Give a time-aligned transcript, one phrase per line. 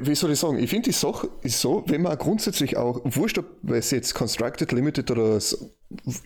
[0.00, 3.38] wie soll ich sagen, ich finde die Sache ist so, wenn man grundsätzlich auch, wurscht,
[3.38, 5.38] ob es jetzt Constructed, Limited oder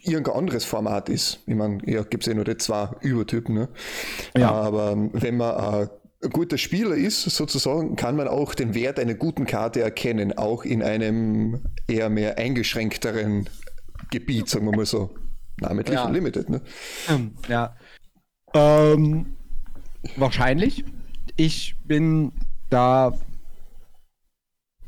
[0.02, 3.68] irgendein anderes Format ist, ich meine, ja, gibt es ja nur die zwei Übertypen, ne?
[4.36, 4.50] Ja.
[4.50, 5.88] Aber wenn man
[6.22, 10.64] ein guter Spieler ist, sozusagen, kann man auch den Wert einer guten Karte erkennen, auch
[10.64, 13.48] in einem eher mehr eingeschränkteren
[14.10, 15.10] Gebiet, sagen wir mal so.
[15.60, 16.08] Namentlich ja.
[16.08, 16.60] Limited, ne?
[17.08, 17.74] Ähm, ja.
[18.54, 19.36] Ähm,
[20.16, 20.84] wahrscheinlich.
[21.36, 22.32] Ich bin
[22.70, 23.12] da.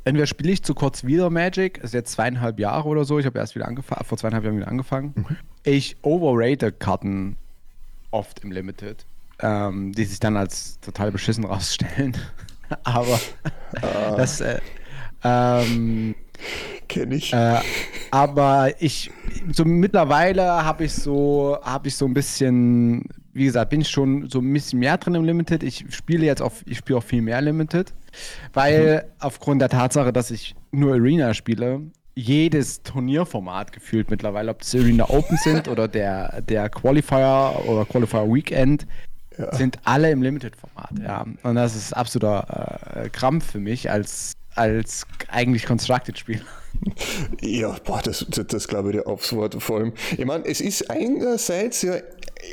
[0.04, 3.38] Entweder spiele ich zu kurz wieder Magic, ist jetzt zweieinhalb Jahre oder so, ich habe
[3.38, 5.12] erst wieder angefangen, vor zweieinhalb Jahren wieder angefangen.
[5.16, 5.36] Mhm.
[5.62, 7.36] Ich overrate Karten
[8.10, 9.06] oft im Limited,
[9.40, 12.16] ähm, die sich dann als total beschissen rausstellen.
[12.84, 13.18] Aber
[13.82, 14.16] ah.
[14.16, 14.60] das, äh,
[15.22, 16.14] ähm,
[16.88, 17.32] Kenne ich.
[17.32, 17.60] Äh,
[18.10, 19.10] aber ich,
[19.52, 24.28] so mittlerweile habe ich so, habe ich so ein bisschen, wie gesagt, bin ich schon
[24.28, 25.62] so ein bisschen mehr drin im Limited.
[25.62, 27.92] Ich spiele jetzt auf, ich spiele auch viel mehr Limited,
[28.52, 29.10] weil mhm.
[29.20, 31.80] aufgrund der Tatsache, dass ich nur Arena spiele,
[32.16, 38.32] jedes Turnierformat gefühlt mittlerweile, ob das Arena Open sind oder der, der Qualifier oder Qualifier
[38.32, 38.86] Weekend,
[39.36, 39.52] ja.
[39.54, 41.26] sind alle im Limited-Format, ja.
[41.42, 46.44] Und das ist absoluter äh, Krampf für mich als als eigentlich Constructed-Spieler.
[47.40, 49.60] Ja, boah, das, das, das glaube ich dir aufs Wort.
[49.62, 51.96] Vor allem, ich meine, es ist einerseits ja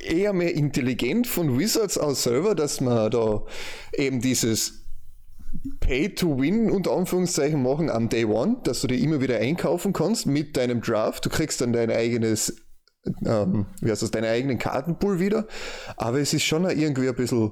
[0.07, 3.43] eher mehr intelligent von Wizards aus selber, dass man da
[3.93, 4.80] eben dieses
[5.79, 9.93] Pay to Win unter Anführungszeichen machen am Day One, dass du dir immer wieder einkaufen
[9.93, 11.25] kannst mit deinem Draft.
[11.25, 12.61] Du kriegst dann dein eigenes,
[13.25, 15.47] ähm, wie heißt das, deinen eigenen Kartenpool wieder.
[15.97, 17.51] Aber es ist schon irgendwie ein bisschen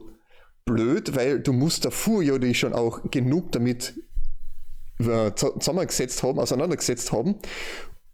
[0.66, 3.96] blöd, weil du musst davor ja dich schon auch genug damit
[5.00, 7.36] äh, zusammengesetzt haben, auseinandergesetzt haben,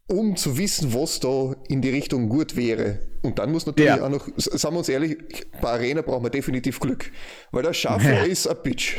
[0.07, 2.99] um zu wissen, was da in die Richtung gut wäre.
[3.23, 4.03] Und dann muss natürlich ja.
[4.03, 5.17] auch noch, sagen wir uns ehrlich,
[5.61, 7.11] bei Arena braucht man definitiv Glück,
[7.51, 8.97] weil der Schaffler ist ein Bitch.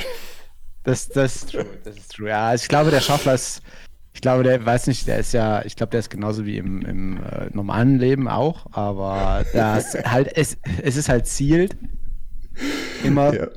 [0.87, 2.29] Das, das ist true, das ist true.
[2.31, 3.61] Ja, also ich glaube, der Schaffler ist,
[4.15, 6.83] ich glaube, der weiß nicht, der ist ja, ich glaube, der ist genauso wie im,
[6.83, 11.77] im äh, normalen Leben auch, aber das halt, es, es ist halt sealed.
[13.05, 13.35] Immer.
[13.35, 13.49] Ja.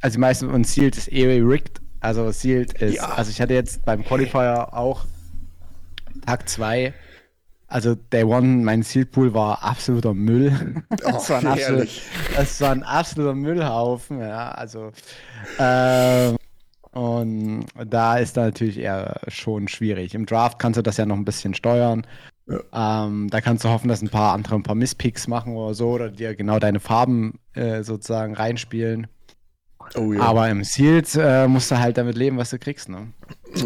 [0.00, 3.14] Also die meisten und sealed ist eh rigged also Sealed ist, ja.
[3.14, 5.06] also ich hatte jetzt beim Qualifier auch
[6.26, 6.92] Tag 2,
[7.66, 10.84] also Day One, mein Sealed Pool war absoluter Müll.
[10.90, 11.88] das, war ein absolut,
[12.36, 14.92] das war ein absoluter Müllhaufen, ja, also
[15.58, 16.34] äh,
[16.94, 20.14] und da ist da natürlich eher schon schwierig.
[20.14, 22.06] Im Draft kannst du das ja noch ein bisschen steuern.
[22.46, 23.06] Ja.
[23.06, 25.90] Ähm, da kannst du hoffen, dass ein paar andere ein paar Misspicks machen oder so
[25.90, 29.08] oder dir genau deine Farben äh, sozusagen reinspielen.
[29.96, 30.20] Oh, ja.
[30.20, 32.88] Aber im Seals äh, musst du halt damit leben, was du kriegst.
[32.88, 33.12] Ne?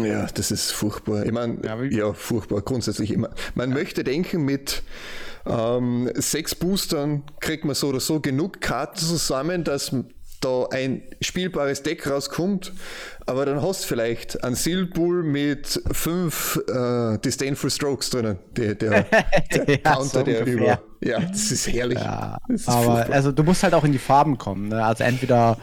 [0.03, 1.25] Ja, das ist furchtbar.
[1.25, 3.29] Ich meine, ja, ja, furchtbar, grundsätzlich immer.
[3.55, 4.83] Man möchte denken, mit
[5.45, 9.95] ähm, sechs Boostern kriegt man so oder so genug Karten zusammen, dass
[10.39, 12.73] da ein spielbares Deck rauskommt,
[13.25, 18.39] aber dann hast du vielleicht einen Sealpool mit fünf äh, Disdainful Strokes drinnen.
[18.55, 19.03] Der, der,
[19.51, 20.81] der ja, Counter, so der über.
[21.01, 21.99] Ja, das ist herrlich.
[21.99, 23.15] Ja, das ist aber furchtbar.
[23.15, 24.69] also du musst halt auch in die Farben kommen.
[24.69, 24.83] Ne?
[24.83, 25.57] Also entweder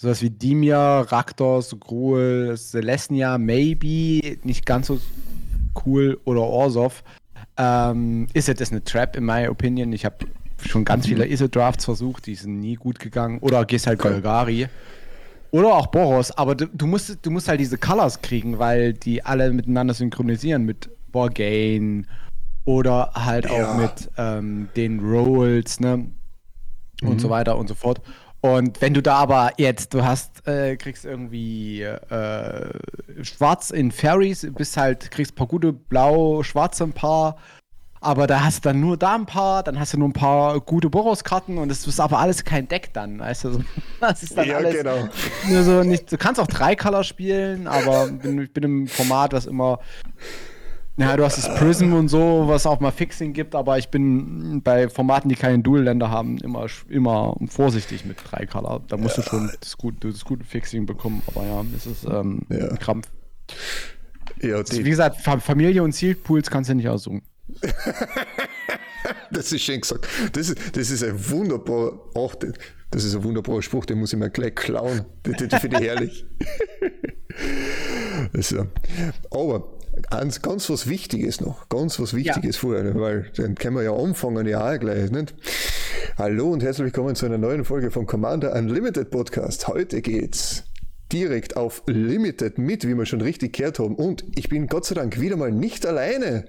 [0.00, 4.98] Sowas wie Dimir, Raktos, Gruel, Celestia, maybe, nicht ganz so
[5.84, 7.04] cool, oder Orsov.
[7.58, 9.92] Ähm, ist eine Trap, in my opinion.
[9.92, 10.24] Ich habe
[10.68, 11.32] schon ganz viele mhm.
[11.32, 13.38] Iset-Drafts versucht, die sind nie gut gegangen.
[13.40, 14.68] Oder gehst halt Golgari.
[15.52, 19.24] Oder auch Boros, aber du, du, musst, du musst halt diese Colors kriegen, weil die
[19.24, 22.06] alle miteinander synchronisieren mit Borgain
[22.64, 23.72] oder halt ja.
[23.72, 26.06] auch mit ähm, den Rolls, ne?
[27.02, 27.18] Und mhm.
[27.18, 28.00] so weiter und so fort.
[28.42, 32.70] Und wenn du da aber jetzt, du hast, äh, kriegst irgendwie äh,
[33.22, 37.36] schwarz in Fairies, bist halt, kriegst ein paar gute blau-schwarze ein paar,
[38.00, 40.60] aber da hast du dann nur da ein paar, dann hast du nur ein paar
[40.60, 43.64] gute Boros-Karten und das ist aber alles kein Deck dann, weißt du?
[44.00, 45.08] Das ist dann ja, alles genau.
[45.48, 49.44] nur so nicht, du kannst auch drei Color spielen, aber ich bin im Format, was
[49.44, 49.80] immer
[51.00, 54.60] ja, du hast das Prism und so, was auch mal Fixing gibt, aber ich bin
[54.62, 58.82] bei Formaten, die keinen Dual-Länder haben, immer, immer vorsichtig mit drei Color.
[58.86, 59.22] Da musst ja.
[59.22, 62.68] du schon das, gut, das gute Fixing bekommen, aber ja, es ist ähm, ja.
[62.68, 63.08] ein Krampf.
[64.42, 67.22] Ja, ist, wie gesagt, Familie und Sealed Pools kannst du nicht aussuchen.
[69.30, 70.06] das ist schön gesagt.
[70.32, 72.36] Das ist, das ist ein wunderbar, ach,
[72.90, 75.04] das ist ein wunderbarer Spruch, den muss ich mir gleich klauen.
[75.26, 76.26] Den, den finde ich herrlich.
[78.40, 78.66] so.
[79.30, 82.60] Aber Ganz, ganz was Wichtiges noch, ganz was Wichtiges ja.
[82.60, 85.10] vorher, weil dann können wir ja anfangen, ja auch gleich.
[85.10, 85.34] Nicht?
[86.16, 89.66] Hallo und herzlich willkommen zu einer neuen Folge vom Commander Unlimited Podcast.
[89.68, 90.69] Heute geht's
[91.12, 93.94] direkt auf Limited mit, wie wir schon richtig gehört haben.
[93.94, 96.44] Und ich bin Gott sei Dank wieder mal nicht alleine.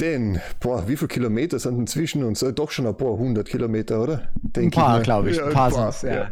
[0.00, 2.40] Denn, boah, wie viele Kilometer sind denn zwischen uns?
[2.54, 4.28] Doch schon ein paar hundert Kilometer, oder?
[4.42, 5.42] Denk ein paar, glaube ich.
[5.42, 6.30] ein paar, paar sind's, ja.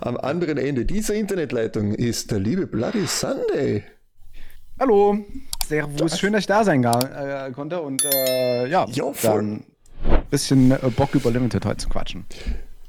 [0.00, 3.84] Am anderen Ende dieser Internetleitung ist der liebe Bloody Sunday.
[4.78, 5.18] Hallo.
[5.66, 6.18] Servus.
[6.18, 7.80] Schön, dass ich da sein äh, konnte.
[7.80, 9.60] Und äh, ja, ja voll.
[10.28, 12.26] bisschen äh, Bock über Limited heute zu quatschen.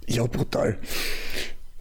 [0.07, 0.77] Ja, brutal.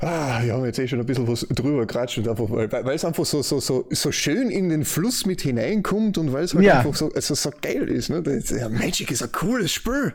[0.02, 3.24] Ah, wir haben jetzt eh schon ein bisschen was drüber geratscht, einfach, weil, es einfach
[3.24, 6.78] so, so, so, so schön in den Fluss mit hineinkommt und weil es halt ja.
[6.78, 8.10] einfach so, also so geil ist.
[8.10, 8.20] Ne?
[8.20, 10.12] Das, ja, Magic ist ein cooles Spiel.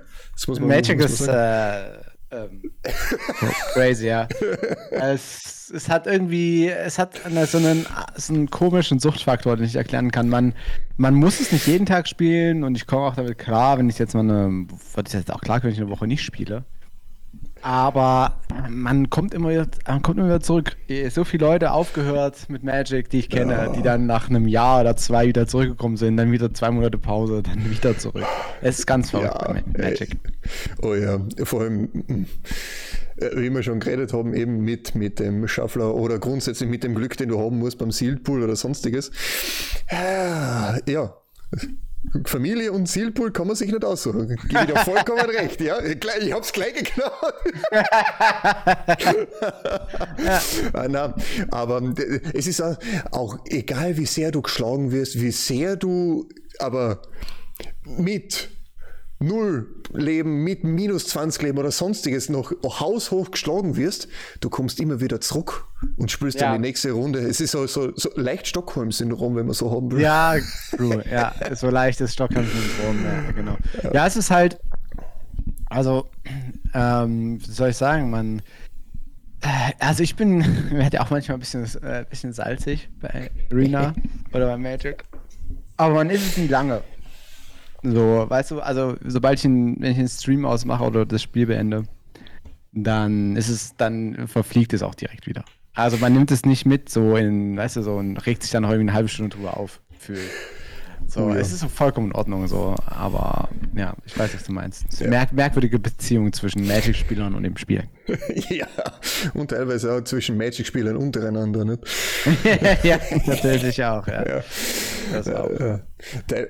[0.47, 1.85] Man, Magic ist äh,
[2.31, 2.69] ähm,
[3.73, 4.27] crazy, ja.
[4.91, 7.85] es, es hat irgendwie, es hat so einen,
[8.17, 10.27] so einen komischen Suchtfaktor, den ich erklären kann.
[10.27, 10.53] Man,
[10.97, 13.99] man muss es nicht jeden Tag spielen und ich komme auch damit klar, wenn ich
[13.99, 16.65] jetzt mal eine, wird es jetzt auch klar, wenn ich eine Woche nicht spiele.
[17.61, 18.39] Aber
[18.69, 20.77] man kommt immer wieder, man kommt immer wieder zurück.
[21.09, 23.67] So viele Leute aufgehört mit Magic, die ich kenne, ja.
[23.69, 27.43] die dann nach einem Jahr oder zwei wieder zurückgekommen sind, dann wieder zwei Monate Pause,
[27.43, 28.25] dann wieder zurück.
[28.61, 30.11] Es ist ganz verrückt ja, bei Magic.
[30.11, 30.31] Ey.
[30.81, 31.89] Oh ja, vor allem,
[33.17, 36.95] äh, wie wir schon geredet haben, eben mit, mit dem Schaffler oder grundsätzlich mit dem
[36.95, 39.11] Glück, den du haben musst beim Sealed Pool oder sonstiges.
[40.87, 41.13] Ja,
[42.25, 44.27] Familie und Zielpool kann man sich nicht aussuchen.
[44.27, 45.79] Gebe ich dir vollkommen recht, ja.
[45.83, 47.33] Ich hab's gleich geklaut.
[50.23, 50.41] ja.
[50.73, 51.15] ah, na,
[51.51, 51.81] aber
[52.33, 52.61] es ist
[53.11, 56.29] auch egal, wie sehr du geschlagen wirst, wie sehr du
[56.59, 57.01] aber
[57.85, 58.49] mit
[59.19, 64.07] null Leben mit minus 20 Leben oder sonstiges noch haushoch geschlagen wirst,
[64.41, 65.65] du kommst immer wieder zurück
[65.97, 66.51] und spielst ja.
[66.51, 67.19] dann die nächste Runde.
[67.19, 70.01] Es ist so, so, so leicht Stockholm-Syndrom, wenn man so haben will.
[70.01, 70.35] Ja,
[70.75, 71.03] true.
[71.09, 73.57] ja, so leichtes Stockholm-Syndrom, ja, genau.
[73.83, 73.93] Ja.
[73.93, 74.59] ja, es ist halt,
[75.69, 76.09] also,
[76.73, 78.41] ähm, wie soll ich sagen, man,
[79.79, 80.41] also ich bin,
[80.71, 83.93] werde ja auch manchmal ein bisschen, äh, bisschen salzig bei Arena
[84.33, 85.03] oder bei Magic,
[85.77, 86.81] aber man ist es nie lange.
[87.83, 91.47] So, weißt du, also sobald ich einen, wenn ich einen Stream ausmache oder das Spiel
[91.47, 91.83] beende,
[92.71, 95.43] dann ist es, dann verfliegt es auch direkt wieder.
[95.73, 98.63] Also man nimmt es nicht mit, so in, weißt du, so und regt sich dann
[98.63, 99.79] irgendwie eine halbe Stunde drüber auf.
[99.99, 100.17] Für,
[101.07, 101.35] so, oh, ja.
[101.35, 104.99] es ist vollkommen in Ordnung so, aber ja, ich weiß, was du meinst.
[104.99, 105.07] Ja.
[105.07, 107.83] Merk merkwürdige Beziehungen zwischen Magic-Spielern und dem Spiel.
[108.49, 108.67] ja,
[109.33, 111.79] und teilweise auch zwischen Magic-Spielern untereinander, nicht?
[112.83, 114.27] ja, natürlich auch, ja.
[114.27, 114.43] ja.
[115.13, 115.49] Das auch.
[115.59, 115.79] Ja,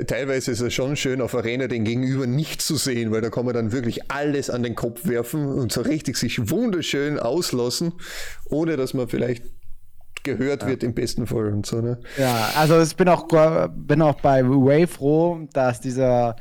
[0.06, 3.46] teilweise ist es schon schön, auf Arena den Gegenüber nicht zu sehen, weil da kann
[3.46, 7.94] man dann wirklich alles an den Kopf werfen und so richtig sich wunderschön auslassen,
[8.46, 9.44] ohne dass man vielleicht
[10.28, 10.70] gehört ja.
[10.70, 12.00] wird im besten Fall und so, ne?
[12.18, 13.28] Ja, also ich bin auch,
[13.70, 16.36] bin auch bei Way froh, dass dieser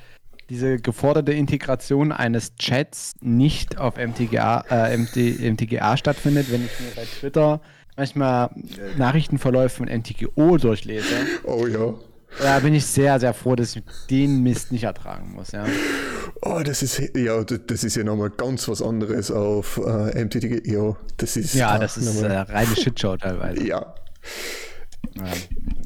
[0.49, 6.95] diese geforderte Integration eines Chats nicht auf MTGA, äh, MT, MTGA stattfindet, wenn ich mir
[6.95, 7.61] bei Twitter
[7.97, 8.51] manchmal
[8.97, 11.17] Nachrichtenverläufe von MTGO durchlese.
[11.45, 11.95] Oh ja.
[12.41, 15.65] Da bin ich sehr, sehr froh, dass ich den Mist nicht ertragen muss, ja.
[16.43, 20.71] Oh, das ist ja, das ist ja nochmal ganz was anderes auf äh, MTG.
[20.71, 21.55] Ja, das ist.
[21.55, 23.67] Ja, das ist äh, reine Shitshow teilweise.
[23.67, 23.95] Ja.
[25.15, 25.25] ja.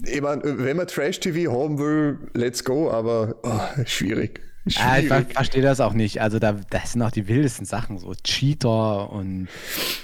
[0.05, 4.41] Ich meine, wenn man Trash-TV haben will, let's go, aber oh, schwierig.
[4.76, 6.20] Ah, ich verstehe das auch nicht.
[6.20, 9.49] Also da das sind auch die wildesten Sachen, so Cheater und,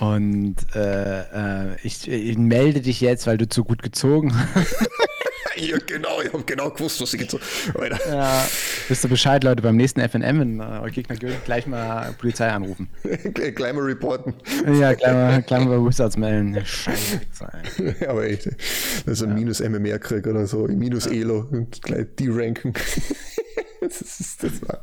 [0.00, 4.74] und äh, äh ich, ich, melde dich jetzt, weil du zu gut gezogen hast.
[5.56, 7.42] ja, genau, ich habe genau gewusst, was ich gezogen
[7.74, 7.98] habe.
[8.08, 8.46] Ja,
[8.88, 12.48] wisst ihr Bescheid, Leute, beim nächsten FNM, wenn äh, euer Gegner gilt, gleich mal Polizei
[12.48, 12.88] anrufen.
[13.34, 14.34] gleich mal reporten.
[14.66, 16.58] Ja, gleich mal, gleich mal bei Wizards melden.
[16.64, 17.20] Scheiße.
[18.08, 19.34] Aber echt, das ist ein ja.
[19.34, 22.72] minus MMR-Krieg oder so, minus Elo und gleich deranken.
[23.80, 24.80] das, ist, das, war,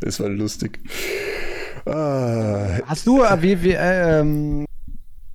[0.00, 0.78] das war lustig.
[1.86, 4.66] Ah, Hast du, äh, wie, wie, äh, ähm,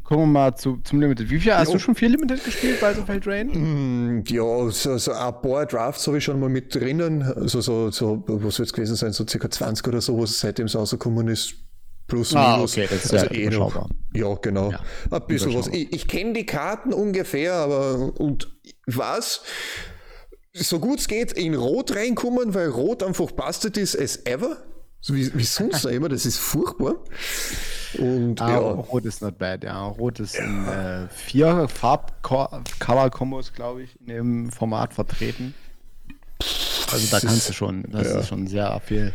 [0.03, 1.29] Kommen wir mal zu, zum Limited.
[1.29, 1.74] Wie viel hast jo.
[1.75, 4.17] du schon viel Limited gespielt bei so Rain?
[4.17, 7.22] Mm, ja, so, so ein paar Drafts habe ich schon mal mit drinnen.
[7.22, 10.65] Also so, so was wird es gewesen sein, so circa 20 oder so, was seitdem
[10.65, 11.55] es rausgekommen ist.
[12.07, 12.74] Plus, ah, minus.
[12.74, 13.89] Okay, das ist also ja eh noch.
[14.13, 14.72] Ja, genau.
[14.72, 14.79] Ja,
[15.10, 15.67] ein bisschen was.
[15.69, 18.51] Ich, ich kenne die Karten ungefähr, aber und
[18.86, 19.41] was?
[20.51, 24.57] So gut es geht, in Rot reinkommen, weil Rot einfach bastet ist as ever.
[25.05, 26.95] So wie, wie sonst immer, das ist furchtbar.
[27.98, 28.57] Und, ah, ja.
[28.57, 29.86] Rot ist not bad, ja.
[29.86, 30.45] Rot ist ja.
[30.45, 35.55] in äh, vier Farb-Color-Kombos, glaube ich, in dem Format vertreten.
[36.89, 38.19] Also da kannst du schon, das ja.
[38.19, 39.13] ist schon sehr viel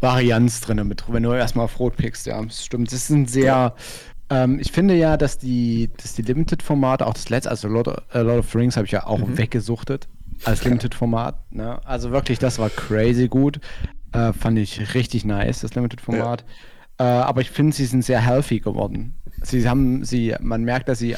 [0.00, 2.92] Varianz drin, mit, wenn du erstmal auf Rot pickst, ja, das stimmt.
[2.92, 3.74] Das ein sehr,
[4.28, 8.20] ähm, ich finde ja, dass die, dass die Limited-Formate, auch das letzte, also Lord, äh,
[8.20, 9.38] Lord of Rings habe ich ja auch mhm.
[9.38, 10.06] weggesuchtet
[10.44, 11.50] als Limited-Format.
[11.50, 11.80] Ne?
[11.86, 13.58] Also wirklich, das war crazy gut.
[14.12, 16.44] Äh, fand ich richtig nice, das Limited-Format.
[16.98, 17.20] Ja.
[17.20, 19.14] Äh, aber ich finde, sie sind sehr healthy geworden.
[19.42, 21.16] Sie haben, sie, man merkt, dass sie,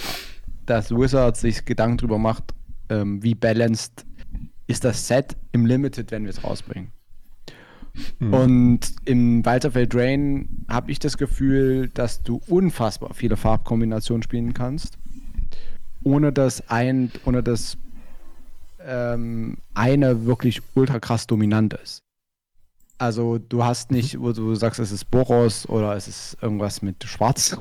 [0.66, 2.54] dass Wizards sich Gedanken drüber macht,
[2.88, 4.04] ähm, wie balanced
[4.66, 6.92] ist das Set im Limited, wenn wir es rausbringen.
[8.18, 8.34] Mhm.
[8.34, 14.98] Und im Walterfeld Drain habe ich das Gefühl, dass du unfassbar viele Farbkombinationen spielen kannst,
[16.04, 17.76] ohne dass ein, ohne dass
[18.84, 22.02] ähm, eine wirklich ultra krass dominant ist.
[23.00, 27.02] Also du hast nicht, wo du sagst, es ist Boros oder es ist irgendwas mit
[27.04, 27.56] Schwarz.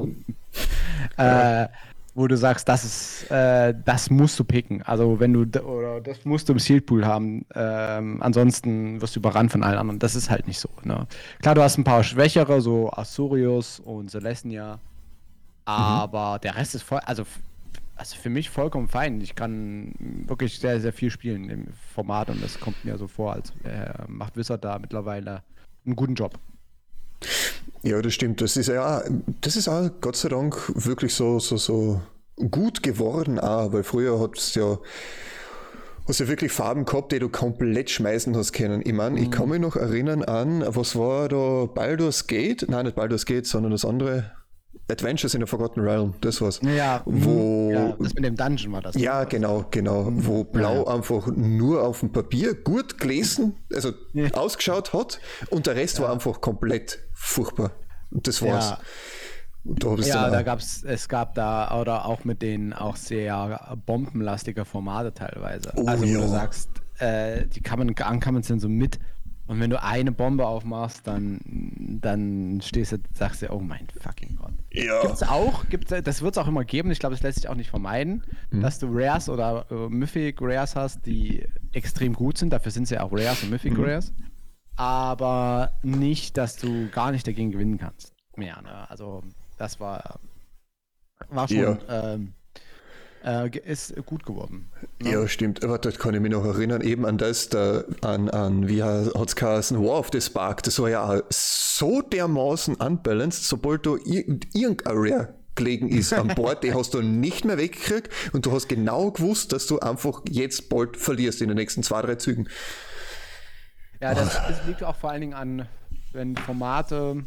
[1.17, 1.67] äh,
[2.13, 4.81] wo du sagst, das ist, äh, das musst du picken.
[4.81, 7.46] Also wenn du oder das musst du im Sealed Pool haben.
[7.55, 10.00] Ähm, ansonsten wirst du überrannt von allen anderen.
[10.00, 10.67] Das ist halt nicht so.
[10.84, 11.08] Ne?
[11.41, 14.79] Klar, du hast ein paar schwächere, so Azurius und Celestia,
[15.63, 16.41] aber mhm.
[16.41, 17.24] der Rest ist voll, also,
[18.00, 19.20] also für mich vollkommen fein.
[19.20, 19.94] Ich kann
[20.25, 23.91] wirklich sehr, sehr viel spielen im Format und das kommt mir so vor, als äh,
[24.08, 25.44] macht Wizard da mittlerweile
[25.86, 26.39] einen guten Job.
[27.84, 28.39] Ja, das stimmt.
[28.39, 29.03] Das ist ja,
[29.41, 32.01] das ist auch Gott sei Dank wirklich so, so, so
[32.50, 34.77] gut geworden, auch, weil früher hat es ja
[36.08, 38.82] hast ja wirklich Farben gehabt, die du komplett schmeißen hast können.
[38.84, 39.24] Ich meine, mhm.
[39.24, 42.65] ich kann mich noch erinnern an, was war da Baldur's Gate?
[42.68, 44.32] Nein, nicht Baldur's Gate, sondern das andere.
[44.89, 46.60] Adventures in the Forgotten Realm, das war's.
[46.63, 48.96] Ja, wo, ja, das mit dem Dungeon war das.
[48.96, 50.10] Ja, genau, genau.
[50.10, 50.25] Mhm.
[50.25, 50.96] Wo Blau ja.
[50.96, 54.31] einfach nur auf dem Papier gut gelesen, also ja.
[54.31, 55.19] ausgeschaut hat
[55.50, 57.72] und der Rest war einfach komplett furchtbar.
[58.12, 58.77] Und das war's.
[59.65, 65.13] Da ja, da gab's, es gab da oder auch mit den auch sehr bombenlastige Formate
[65.13, 65.74] teilweise.
[65.75, 69.00] Oh, also wo du sagst, äh, die kann man, Uncommons sind so mit
[69.50, 71.39] und wenn du eine Bombe aufmachst, dann,
[72.00, 74.53] dann stehst du, sagst du, oh mein fucking Gott.
[74.72, 75.01] Ja.
[75.01, 77.56] Gibt's auch, gibt's, das wird es auch immer geben, ich glaube, es lässt sich auch
[77.56, 78.62] nicht vermeiden, mhm.
[78.62, 83.00] dass du Rares oder äh, Mythic Rares hast, die extrem gut sind, dafür sind sie
[83.00, 83.86] auch Rares und Mythic mhm.
[83.86, 84.13] Rares,
[84.75, 88.13] aber nicht, dass du gar nicht dagegen gewinnen kannst.
[88.36, 88.88] Mehr, ne?
[88.88, 89.24] Also,
[89.58, 90.20] das war,
[91.29, 91.58] war schon.
[91.58, 92.13] Ja.
[92.13, 92.34] Ähm,
[93.23, 94.69] äh, ist gut geworden.
[95.01, 95.11] Ne?
[95.11, 95.63] Ja, stimmt.
[95.63, 99.27] Aber dort kann ich mich noch erinnern, eben an das, da, an, an wie hat
[99.27, 104.85] es geheißen, War of the Spark, das war ja so dermaßen unbalanced, sobald du irgendein
[104.85, 109.11] Area gelegen ist an Bord, die hast du nicht mehr weggekriegt und du hast genau
[109.11, 112.47] gewusst, dass du einfach jetzt bald verlierst in den nächsten zwei, drei Zügen.
[114.01, 115.67] Ja, das, das liegt auch vor allen Dingen an,
[116.13, 117.25] wenn Formate,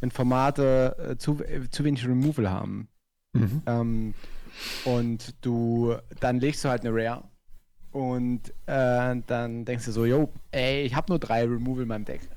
[0.00, 2.88] wenn Formate äh, zu, äh, zu wenig Removal haben.
[3.32, 3.62] Mhm.
[3.66, 4.14] Ähm,
[4.84, 7.24] und du, dann legst du halt eine Rare
[7.92, 12.04] und äh, dann denkst du so, yo, ey, ich habe nur drei Removal in meinem
[12.04, 12.22] Deck.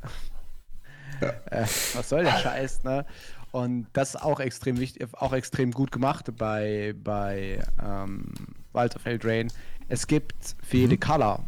[1.21, 1.29] Ja.
[1.49, 1.61] äh,
[1.93, 3.05] was soll der Scheiß, ne?
[3.53, 8.33] Und das ist auch extrem wichtig, auch extrem gut gemacht bei, bei ähm,
[8.73, 9.47] Walter Feldrain.
[9.87, 10.99] Es gibt für jede mhm.
[10.99, 11.45] Color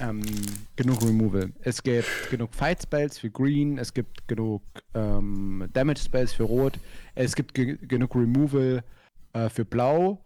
[0.00, 0.22] ähm,
[0.76, 1.52] genug Removal.
[1.60, 4.62] Es gibt genug Fight Spells für Green, es gibt genug
[4.94, 6.78] ähm, Damage Spells für Rot,
[7.16, 8.84] es gibt ge genug Removal
[9.32, 10.20] äh, für Blau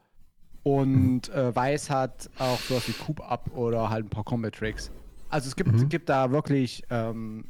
[0.62, 4.90] und äh, Weiß hat auch sowas wie Coop Up oder halt ein paar Combat Tricks.
[5.28, 5.88] Also es gibt, mhm.
[5.88, 7.44] gibt da wirklich ähm,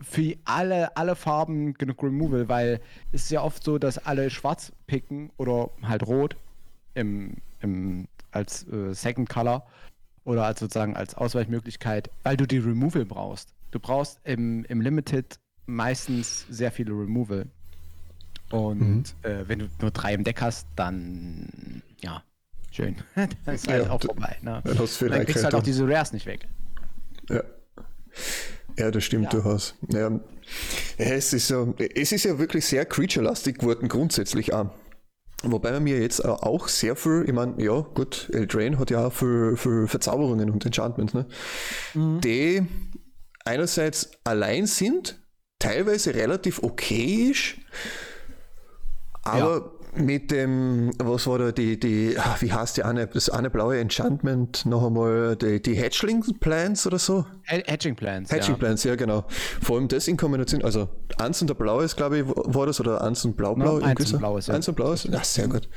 [0.00, 2.80] für alle, alle Farben genug Removal, weil
[3.12, 6.36] es ist ja oft so, dass alle schwarz picken oder halt rot
[6.94, 9.66] im, im, als äh, Second Color
[10.24, 13.54] oder als sozusagen als Ausweichmöglichkeit, weil du die Removal brauchst.
[13.70, 17.46] Du brauchst im, im Limited meistens sehr viele Removal.
[18.50, 19.04] Und mhm.
[19.22, 22.22] äh, wenn du nur drei im Deck hast, dann ja,
[22.70, 22.96] schön.
[23.44, 24.36] das ist halt ja, auch vorbei.
[24.42, 24.60] Ne?
[24.64, 26.48] Dann, hast du dann kriegst du halt auch diese Rares nicht weg.
[27.28, 27.42] Ja.
[28.78, 29.30] Ja, das stimmt ja.
[29.30, 29.74] durchaus.
[29.92, 30.20] Ja.
[30.96, 34.70] Es, ist ja, es ist ja wirklich sehr creature-lastig geworden, grundsätzlich auch.
[35.42, 39.12] Wobei man mir jetzt auch sehr viel, ich meine, ja, gut, Eldraine hat ja auch
[39.12, 41.26] für, für Verzauberungen und Enchantments, ne?
[41.94, 42.20] Mhm.
[42.20, 42.66] die
[43.44, 45.20] einerseits allein sind,
[45.58, 47.58] teilweise relativ okayisch,
[49.28, 50.02] aber ja.
[50.02, 54.66] mit dem, was war da die, die, wie heißt die eine, das eine blaue Enchantment
[54.66, 57.24] noch einmal, die, die Hatchling Plans oder so?
[57.44, 58.30] Hatching Plans.
[58.30, 58.58] Hatching ja.
[58.58, 59.24] Plans, ja, genau.
[59.62, 62.80] Vor allem das in Kombination, also eins und der blaue ist, glaube ich, war das,
[62.80, 63.78] oder eins und blau-blau?
[63.78, 64.54] No, eins und blaues, ja.
[64.54, 65.68] Eins und blaues, ja, sehr gut.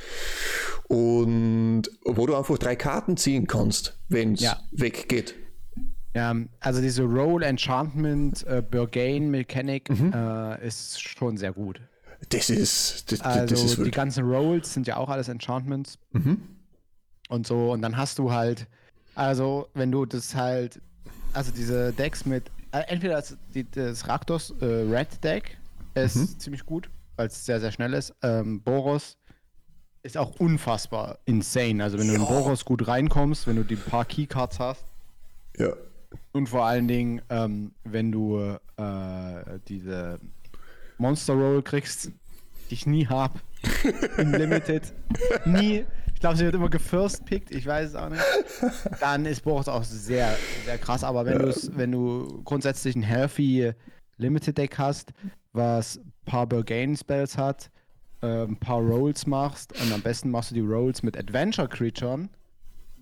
[0.88, 4.58] Und wo du einfach drei Karten ziehen kannst, wenn es ja.
[4.72, 5.34] weggeht.
[6.14, 10.12] Ja, also diese Roll Enchantment äh, Burgain Mechanic mhm.
[10.12, 11.80] äh, ist schon sehr gut.
[12.28, 13.10] Das ist.
[13.10, 15.98] Das, also das ist die ganzen Rolls sind ja auch alles Enchantments.
[16.12, 16.40] Mhm.
[17.28, 18.66] Und so, und dann hast du halt,
[19.14, 20.80] also wenn du das halt,
[21.32, 25.56] also diese Decks mit, äh, entweder das, die, das Raktos äh, Red Deck
[25.94, 26.38] ist mhm.
[26.38, 28.14] ziemlich gut, weil es sehr, sehr schnell ist.
[28.22, 29.16] Ähm, Boros
[30.02, 31.82] ist auch unfassbar insane.
[31.82, 32.20] Also wenn du ja.
[32.20, 34.84] in Boros gut reinkommst, wenn du die paar Keycards hast.
[35.56, 35.72] Ja.
[36.32, 40.18] Und vor allen Dingen, ähm, wenn du äh, diese
[41.02, 42.12] Monster Roll kriegst,
[42.70, 43.40] die ich nie habe.
[44.16, 44.92] Im Limited.
[45.44, 45.84] nie.
[46.14, 48.22] Ich glaube, sie wird immer gefirst pickt, ich weiß es auch nicht.
[49.00, 51.54] Dann ist Boros auch sehr, sehr krass, aber wenn, ja.
[51.72, 53.72] wenn du grundsätzlich ein healthy
[54.18, 55.12] Limited Deck hast,
[55.52, 57.72] was ein paar Burgain Spells hat,
[58.22, 62.30] äh, ein paar Rolls machst und am besten machst du die Rolls mit Adventure Creaturen,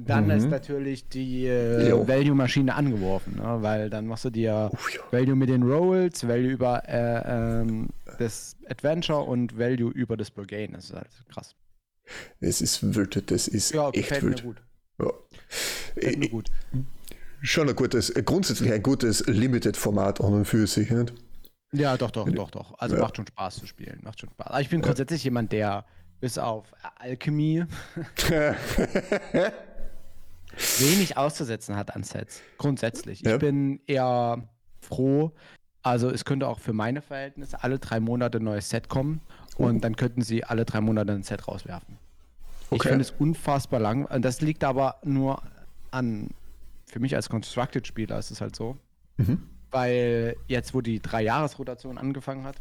[0.06, 0.30] dann mhm.
[0.30, 3.58] ist natürlich die äh, Value-Maschine angeworfen, ne?
[3.60, 7.88] weil dann machst du dir Uff, Value mit den Rolls, Value über äh, ähm,
[8.18, 10.72] das Adventure und Value über das Burgain.
[10.72, 11.54] Das ist halt krass.
[12.40, 14.42] Es ist wild, das ist ja, echt wild.
[14.42, 14.62] Mir gut.
[15.00, 15.12] Ja.
[15.94, 16.50] Gefällt mir gut.
[17.42, 21.12] Schon ein gutes, grundsätzlich ein gutes Limited-Format an und für sich, nicht?
[21.72, 22.78] Ja, doch, doch, doch, doch.
[22.78, 23.02] Also ja.
[23.02, 24.00] macht schon Spaß zu spielen.
[24.02, 24.46] Macht schon Spaß.
[24.48, 25.84] Aber ich bin grundsätzlich jemand, der
[26.20, 27.64] bis auf Alchemy
[30.78, 32.42] wenig auszusetzen hat an Sets.
[32.58, 33.20] Grundsätzlich.
[33.20, 33.34] Ja.
[33.34, 34.48] Ich bin eher
[34.80, 35.32] froh.
[35.82, 39.22] Also es könnte auch für meine Verhältnisse alle drei Monate ein neues Set kommen
[39.56, 39.64] oh.
[39.64, 41.98] und dann könnten sie alle drei Monate ein Set rauswerfen.
[42.70, 42.76] Okay.
[42.76, 44.06] Ich finde es unfassbar lang.
[44.20, 45.42] Das liegt aber nur
[45.90, 46.28] an,
[46.86, 48.76] für mich als Constructed-Spieler ist es halt so.
[49.16, 49.42] Mhm.
[49.70, 52.56] Weil jetzt, wo die Drei-Jahres-Rotation angefangen hat,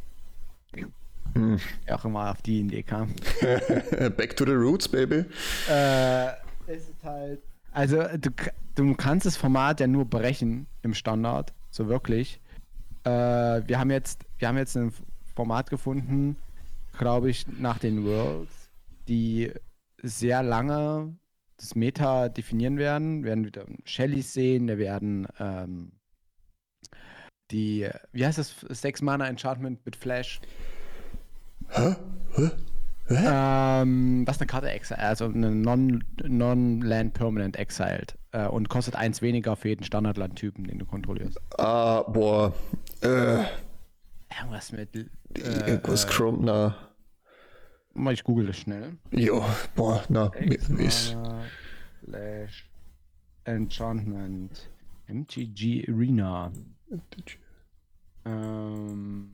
[1.33, 1.59] mhm.
[1.87, 3.13] ja auch immer auf die Idee kam.
[4.17, 5.25] Back to the roots, baby.
[5.69, 6.29] Äh,
[6.67, 8.29] ist es halt also du,
[8.75, 12.39] du kannst das Format ja nur brechen im Standard, so wirklich.
[13.03, 14.93] Äh, wir haben jetzt, wir haben jetzt ein
[15.35, 16.35] Format gefunden,
[16.97, 18.69] glaube ich, nach den Worlds,
[19.07, 19.51] die
[20.01, 21.15] sehr lange
[21.57, 23.23] das Meta definieren werden.
[23.23, 25.91] Wir werden wieder Shellys sehen, wir werden ähm,
[27.51, 30.39] die, wie heißt das, Six Mana Enchantment mit Flash.
[31.69, 31.95] Hä?
[32.35, 32.49] Hä?
[33.09, 39.21] Ähm, was eine Karte exiled, also eine Non-Land non Permanent Exiled äh, und kostet eins
[39.21, 41.39] weniger für jeden Standardlandtypen, den du kontrollierst.
[41.57, 42.53] Ah, boah.
[43.01, 43.43] Äh,
[44.39, 44.95] Irgendwas mit.
[44.95, 46.75] Äh, Irgendwas äh, Chrome, na.
[48.11, 48.97] Ich google das schnell.
[49.11, 49.43] Jo,
[49.75, 50.31] boah, na,
[50.77, 51.17] ist.
[52.03, 52.69] Flash
[53.43, 54.69] Enchantment
[55.07, 56.51] MTG Arena.
[56.89, 57.37] MTG.
[58.25, 59.31] Ähm.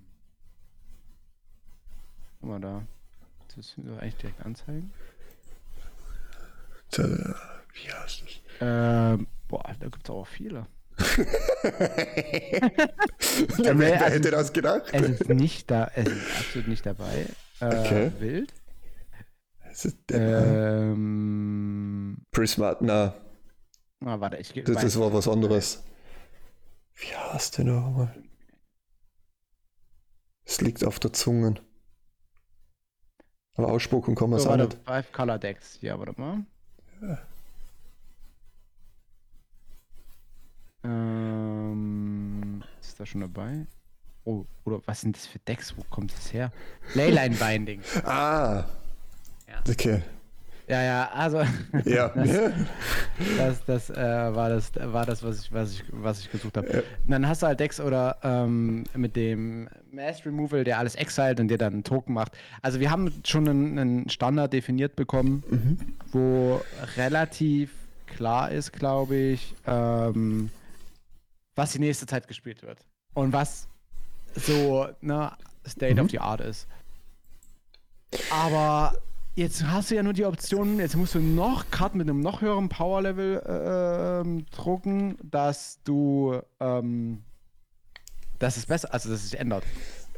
[2.40, 2.88] Guck mal da.
[3.56, 4.92] Das wir eigentlich direkt anzeigen.
[6.92, 7.04] Da,
[7.74, 8.42] wie heißt das?
[8.62, 10.68] Ähm, boah, da gibt es auch viele.
[13.58, 14.84] wer, wer also, hätte das gedacht?
[14.94, 17.26] Es ist nicht da, es ist absolut nicht dabei.
[17.60, 18.12] Äh, okay.
[18.20, 18.54] Wild.
[20.12, 23.14] ähm, Prismat, na.
[24.06, 25.84] Ah, warte, ich Das, das war was anderes.
[26.96, 28.16] Wie heißt der nochmal?
[30.46, 31.56] Es liegt auf der Zunge.
[33.56, 34.78] Aber ausspucken kann man so, es auch nicht.
[34.86, 35.80] Five Color Decks.
[35.82, 36.40] Ja, warte mal.
[37.02, 37.18] Ja.
[40.84, 43.66] Ähm, ist da schon dabei?
[44.24, 45.76] Oh, oder was sind das für Decks?
[45.78, 46.52] Wo kommt das her?
[46.94, 47.82] Leyline Binding.
[48.04, 48.66] ah.
[49.48, 49.62] Ja.
[49.70, 50.02] Okay.
[50.68, 51.44] Ja, ja, also.
[51.86, 52.10] Ja.
[52.10, 52.52] das,
[53.38, 53.96] das, das äh,
[54.36, 56.68] war das, war das, was ich, was ich, was ich gesucht habe.
[56.72, 56.82] Ja.
[57.08, 61.50] Dann hast du halt Decks oder ähm, mit dem Mass Removal, der alles exiled und
[61.50, 62.32] dir dann einen Token macht.
[62.62, 65.78] Also wir haben schon einen, einen Standard definiert bekommen, mhm.
[66.12, 66.62] wo
[66.98, 67.72] relativ
[68.08, 70.50] klar ist, glaube ich, ähm,
[71.56, 72.80] was die nächste Zeit gespielt wird.
[73.14, 73.68] Und was
[74.36, 75.32] so, ne,
[75.68, 76.02] State mhm.
[76.02, 76.68] of the Art ist.
[78.30, 78.98] Aber
[79.36, 82.42] Jetzt hast du ja nur die Option, jetzt musst du noch Karten mit einem noch
[82.42, 87.22] höheren Power-Level äh, ähm, drucken, dass du, ähm,
[88.40, 89.66] dass es besser, also dass es sich ändert.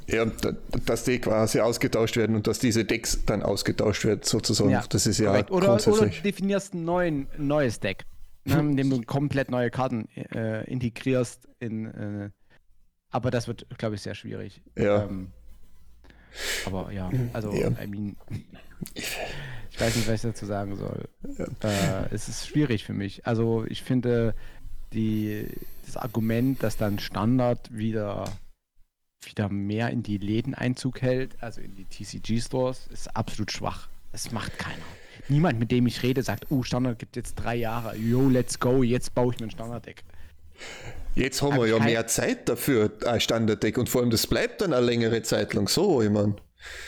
[0.06, 0.26] Ja,
[0.86, 4.70] dass die quasi ausgetauscht werden und dass diese Decks dann ausgetauscht werden, sozusagen.
[4.70, 5.52] Ja, das ist ja korrekt.
[5.52, 8.06] Oder, oder du definierst ein neuen, neues Deck,
[8.46, 11.86] ne, indem du komplett neue Karten äh, integrierst in.
[11.88, 12.30] Äh,
[13.10, 14.62] aber das wird, glaube ich, sehr schwierig.
[14.78, 15.06] Ja.
[15.06, 15.32] Ähm,
[16.66, 17.70] aber ja, also, ja.
[17.82, 18.16] I mean,
[18.94, 21.08] ich weiß nicht, was ich dazu sagen soll.
[21.38, 21.46] Ja.
[21.70, 23.26] Äh, es ist schwierig für mich.
[23.26, 24.34] Also, ich finde,
[24.94, 25.48] die,
[25.86, 28.26] das Argument, dass dann Standard wieder,
[29.24, 33.90] wieder mehr in die Läden Einzug hält, also in die TCG-Stores, ist absolut schwach.
[34.12, 34.84] Das macht keiner.
[35.30, 37.98] Niemand, mit dem ich rede, sagt, oh, Standard gibt jetzt drei Jahre.
[37.98, 40.04] Yo, let's go, jetzt baue ich mir ein Standard-Deck.
[41.18, 44.74] Jetzt haben wir ja mehr Zeit dafür, ein Standarddeck und vor allem das bleibt dann
[44.74, 46.36] eine längere Zeit lang so, ich meine.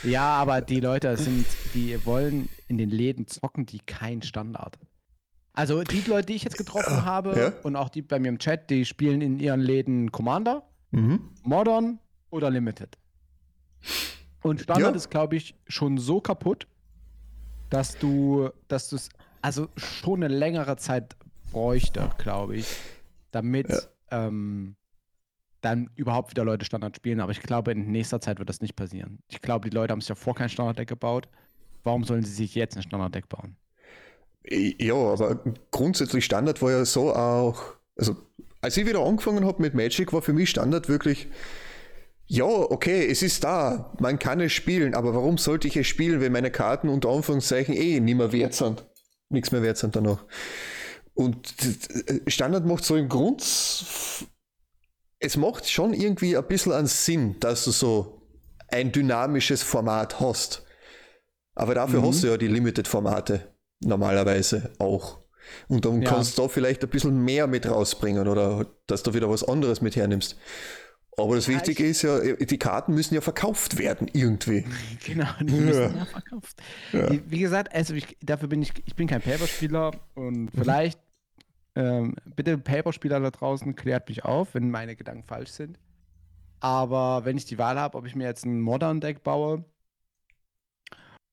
[0.04, 4.78] Ja, aber die Leute sind, die wollen in den Läden zocken, die kein Standard.
[5.54, 7.54] Also die Leute, die ich jetzt getroffen ja, habe ja.
[7.63, 11.32] und auch die bei mir im Chat, die spielen in ihren Läden Commander, mhm.
[11.44, 12.98] Modern oder Limited.
[14.42, 14.96] Und Standard ja.
[14.96, 16.68] ist, glaube ich, schon so kaputt,
[17.70, 19.10] dass du, dass du es
[19.42, 21.15] also schon eine längere Zeit
[21.52, 22.68] bräuchte, glaube ich,
[23.32, 23.68] damit
[24.12, 24.76] ähm,
[25.62, 27.19] dann überhaupt wieder Leute Standard spielen.
[27.19, 29.19] Aber ich glaube, in nächster Zeit wird das nicht passieren.
[29.28, 31.28] Ich glaube, die Leute haben sich ja vor kein Standarddeck gebaut.
[31.84, 33.56] Warum sollen sie sich jetzt ein Standarddeck bauen?
[34.43, 38.15] Ja, aber grundsätzlich Standard war ja so auch, also
[38.62, 41.28] als ich wieder angefangen habe mit Magic, war für mich Standard wirklich,
[42.26, 46.22] ja, okay, es ist da, man kann es spielen, aber warum sollte ich es spielen,
[46.22, 48.86] wenn meine Karten unter Anführungszeichen eh nicht mehr wert sind?
[49.30, 50.24] Nichts mehr wert sind danach.
[51.19, 51.53] Und
[52.27, 57.71] Standard macht so im Grund, es macht schon irgendwie ein bisschen einen Sinn, dass du
[57.71, 58.21] so
[58.69, 60.63] ein dynamisches Format hast.
[61.55, 62.05] Aber dafür mhm.
[62.05, 65.19] hast du ja die Limited-Formate normalerweise auch.
[65.67, 66.10] Und dann ja.
[66.10, 69.82] kannst du da vielleicht ein bisschen mehr mit rausbringen oder dass du wieder was anderes
[69.82, 70.38] mit hernimmst.
[71.17, 74.63] Aber das Wichtige ist ja, die Karten müssen ja verkauft werden irgendwie.
[75.05, 76.62] Genau, die müssen ja verkauft.
[76.93, 77.10] Ja.
[77.27, 80.97] Wie gesagt, also ich, dafür bin ich, ich bin kein Paperspieler und vielleicht
[81.80, 85.80] ähm, bitte Paperspieler da draußen klärt mich auf, wenn meine Gedanken falsch sind.
[86.60, 89.63] Aber wenn ich die Wahl habe, ob ich mir jetzt ein Modern Deck baue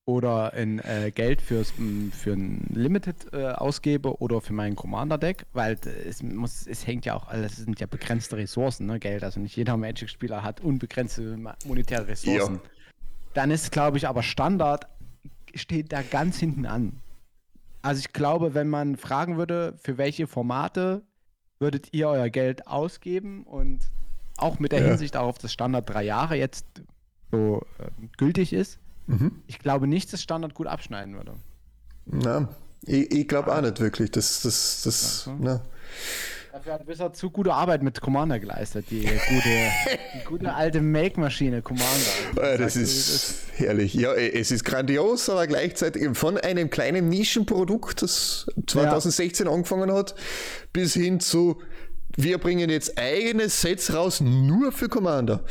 [0.05, 1.73] oder in äh, Geld fürs,
[2.13, 7.15] für ein Limited äh, ausgebe oder für mein Commander-Deck, weil es, muss, es hängt ja
[7.15, 9.25] auch, alles es sind ja begrenzte Ressourcen, ne, Geld.
[9.25, 12.61] Also nicht jeder Magic-Spieler hat unbegrenzte monetäre Ressourcen.
[12.63, 12.71] Ja.
[13.35, 14.87] Dann ist, glaube ich, aber Standard
[15.57, 17.03] steht da ganz hinten an.
[17.87, 21.03] Also ich glaube, wenn man fragen würde, für welche Formate
[21.59, 23.91] würdet ihr euer Geld ausgeben und
[24.37, 24.89] auch mit der ja.
[24.89, 26.67] Hinsicht darauf, dass Standard drei Jahre jetzt
[27.31, 29.43] so äh, gültig ist, Mhm.
[29.47, 31.35] Ich glaube nicht, dass Standard gut abschneiden würde.
[32.07, 32.49] Na,
[32.83, 34.11] ich, ich glaube auch nicht wirklich.
[34.11, 35.37] Das, das, das, so.
[35.39, 35.63] na.
[36.57, 39.49] Dafür hat Wizard zu gute Arbeit mit Commander geleistet, die gute,
[40.15, 42.57] die gute alte Make-Maschine Commander.
[42.57, 43.93] Das ist herrlich.
[43.93, 49.53] Ja, es ist grandios, aber gleichzeitig von einem kleinen Nischenprodukt, das 2016 ja.
[49.53, 50.15] angefangen hat,
[50.73, 51.61] bis hin zu
[52.17, 55.45] wir bringen jetzt eigene Sets raus, nur für Commander.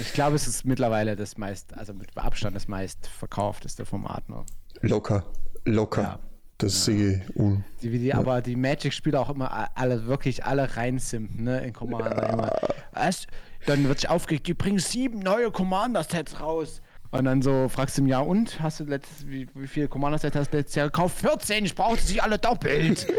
[0.00, 4.44] Ich glaube, es ist mittlerweile das meist, also mit Abstand das meist verkaufteste Format noch.
[4.80, 5.24] Locker,
[5.64, 6.02] locker.
[6.02, 6.27] Ja.
[6.58, 6.92] Das ja.
[6.92, 7.64] sehe ich un.
[7.82, 8.18] Die, die, ja.
[8.18, 12.16] Aber die Magic-Spieler auch immer alle, wirklich alle reinsimpen, ne, in Commander.
[12.16, 12.32] Ja.
[12.32, 12.52] Immer.
[12.92, 13.28] Weißt,
[13.66, 16.82] dann wird sich aufgeregt, die bringen sieben neue Commander-Sets raus.
[17.10, 20.36] Und dann so fragst du im Jahr, und hast du letztes, wie, wie viele Commander-Sets
[20.36, 21.18] hast du letztes Jahr gekauft?
[21.20, 23.06] 14, ich brauchte sie alle doppelt.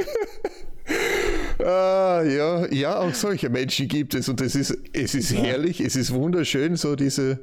[1.64, 5.42] Ah, ja, ja, auch solche Menschen gibt es und es ist, es ist ja.
[5.42, 7.42] herrlich, es ist wunderschön, so diese,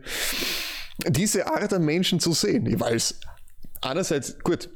[1.06, 2.80] diese Art an Menschen zu sehen.
[2.80, 3.20] Weil es
[3.82, 4.70] einerseits, gut,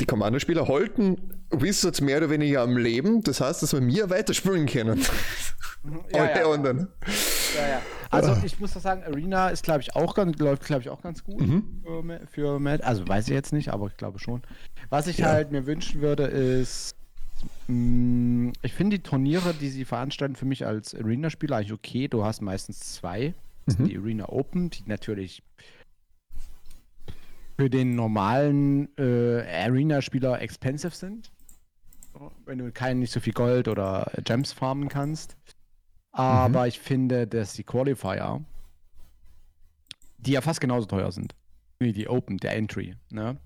[0.00, 1.16] die Kommandospieler halten
[1.50, 5.02] Wizards mehr oder weniger am Leben, das heißt, dass wir mir weiterspielen können.
[6.12, 6.88] Ja, Alle ja, anderen.
[7.54, 7.82] Ja, ja.
[8.10, 11.00] Also ich muss doch sagen, Arena ist, glaube ich, auch ganz, läuft, glaube ich, auch
[11.00, 11.80] ganz gut mhm.
[11.84, 12.82] für, für Matt.
[12.82, 14.42] Also weiß ich jetzt nicht, aber ich glaube schon.
[14.88, 15.26] Was ich ja.
[15.26, 16.96] halt mir wünschen würde, ist
[17.68, 22.08] Mm, ich finde die Turniere, die sie veranstalten, für mich als Arena-Spieler eigentlich okay.
[22.08, 23.34] Du hast meistens zwei.
[23.66, 23.88] Mhm.
[23.88, 25.42] die Arena Open, die natürlich
[27.56, 31.32] für den normalen äh, Arena-Spieler expensive sind.
[32.44, 35.36] Wenn du keinen nicht so viel Gold oder Gems farmen kannst.
[36.12, 36.66] Aber mhm.
[36.68, 38.42] ich finde, dass die Qualifier,
[40.18, 41.34] die ja fast genauso teuer sind
[41.78, 43.36] wie die Open, der Entry, ne?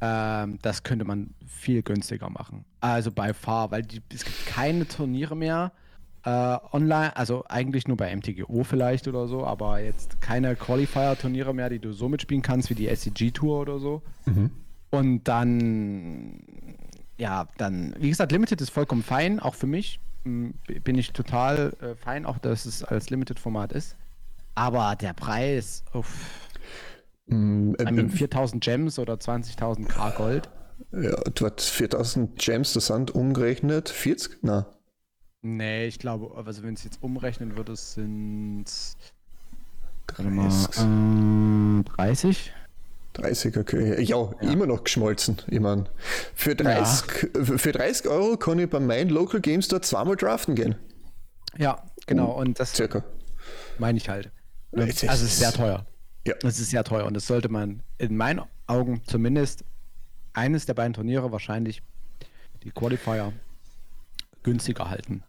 [0.00, 2.64] Ähm, das könnte man viel günstiger machen.
[2.80, 5.72] Also bei Far, weil die, es gibt keine Turniere mehr
[6.26, 11.70] äh, online, also eigentlich nur bei MTGO vielleicht oder so, aber jetzt keine Qualifier-Turniere mehr,
[11.70, 14.02] die du so mitspielen kannst wie die SCG-Tour oder so.
[14.26, 14.50] Mhm.
[14.90, 16.40] Und dann,
[17.16, 20.00] ja, dann, wie gesagt, Limited ist vollkommen fein, auch für mich.
[20.24, 23.96] Bin ich total äh, fein, auch dass es als Limited-Format ist.
[24.56, 26.46] Aber der Preis, uff
[27.28, 30.48] Mm, mean, 4000 Gems oder 20.000 K Gold?
[30.92, 34.38] Ja, du hast 4000 Gems, das sind umgerechnet 40?
[34.42, 34.66] Na.
[35.46, 38.64] Nee, ich glaube, also wenn es jetzt umrechnen würde, sind
[40.08, 40.84] 30.
[40.84, 42.52] Mal, äh, 30?
[43.12, 44.02] 30, okay.
[44.02, 45.40] Ja, ja, immer noch geschmolzen.
[45.46, 45.84] Ich meine,
[46.34, 47.44] für 30, ja.
[47.58, 50.74] für 30 Euro kann ich bei meinen Local Games dort zweimal draften gehen.
[51.56, 52.32] Ja, genau.
[52.32, 53.04] Und das Circa.
[53.78, 54.32] meine ich halt.
[54.72, 55.86] Also es ist sehr teuer.
[56.26, 56.34] Ja.
[56.40, 59.64] Das ist sehr teuer und das sollte man in meinen Augen zumindest
[60.32, 61.82] eines der beiden Turniere wahrscheinlich
[62.64, 63.32] die Qualifier
[64.42, 65.22] günstiger halten.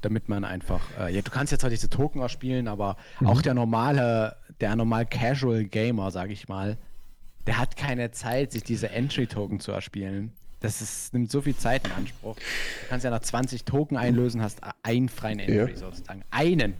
[0.00, 3.26] Damit man einfach, äh, ja, du kannst jetzt halt diese Token spielen, aber mhm.
[3.26, 6.78] auch der normale, der normal Casual Gamer, sag ich mal,
[7.46, 10.32] der hat keine Zeit, sich diese Entry-Token zu erspielen.
[10.60, 12.36] Das ist, nimmt so viel Zeit in Anspruch.
[12.36, 15.76] Du kannst ja nach 20 Token einlösen, hast einen freien Entry ja.
[15.76, 16.22] sozusagen.
[16.30, 16.74] Einen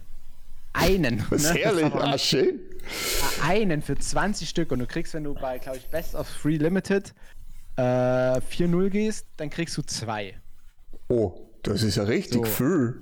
[0.73, 1.23] einen.
[1.29, 1.59] Das ist ne?
[1.59, 2.59] herrlich, ah, schön.
[3.43, 6.57] Einen für 20 Stück und du kriegst, wenn du bei, glaube ich, Best of Free
[6.57, 7.13] Limited
[7.77, 10.35] äh, 4-0 gehst, dann kriegst du zwei.
[11.07, 12.51] Oh, das ist ja richtig so.
[12.51, 13.01] viel.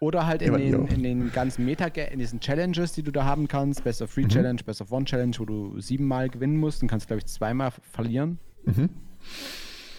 [0.00, 3.48] Oder halt in, den, in den ganzen Meta, in diesen Challenges, die du da haben
[3.48, 4.30] kannst, Best of Free mhm.
[4.30, 7.70] Challenge, Best of One Challenge, wo du siebenmal gewinnen musst und kannst, glaube ich, zweimal
[7.92, 8.38] verlieren.
[8.64, 8.88] Mhm.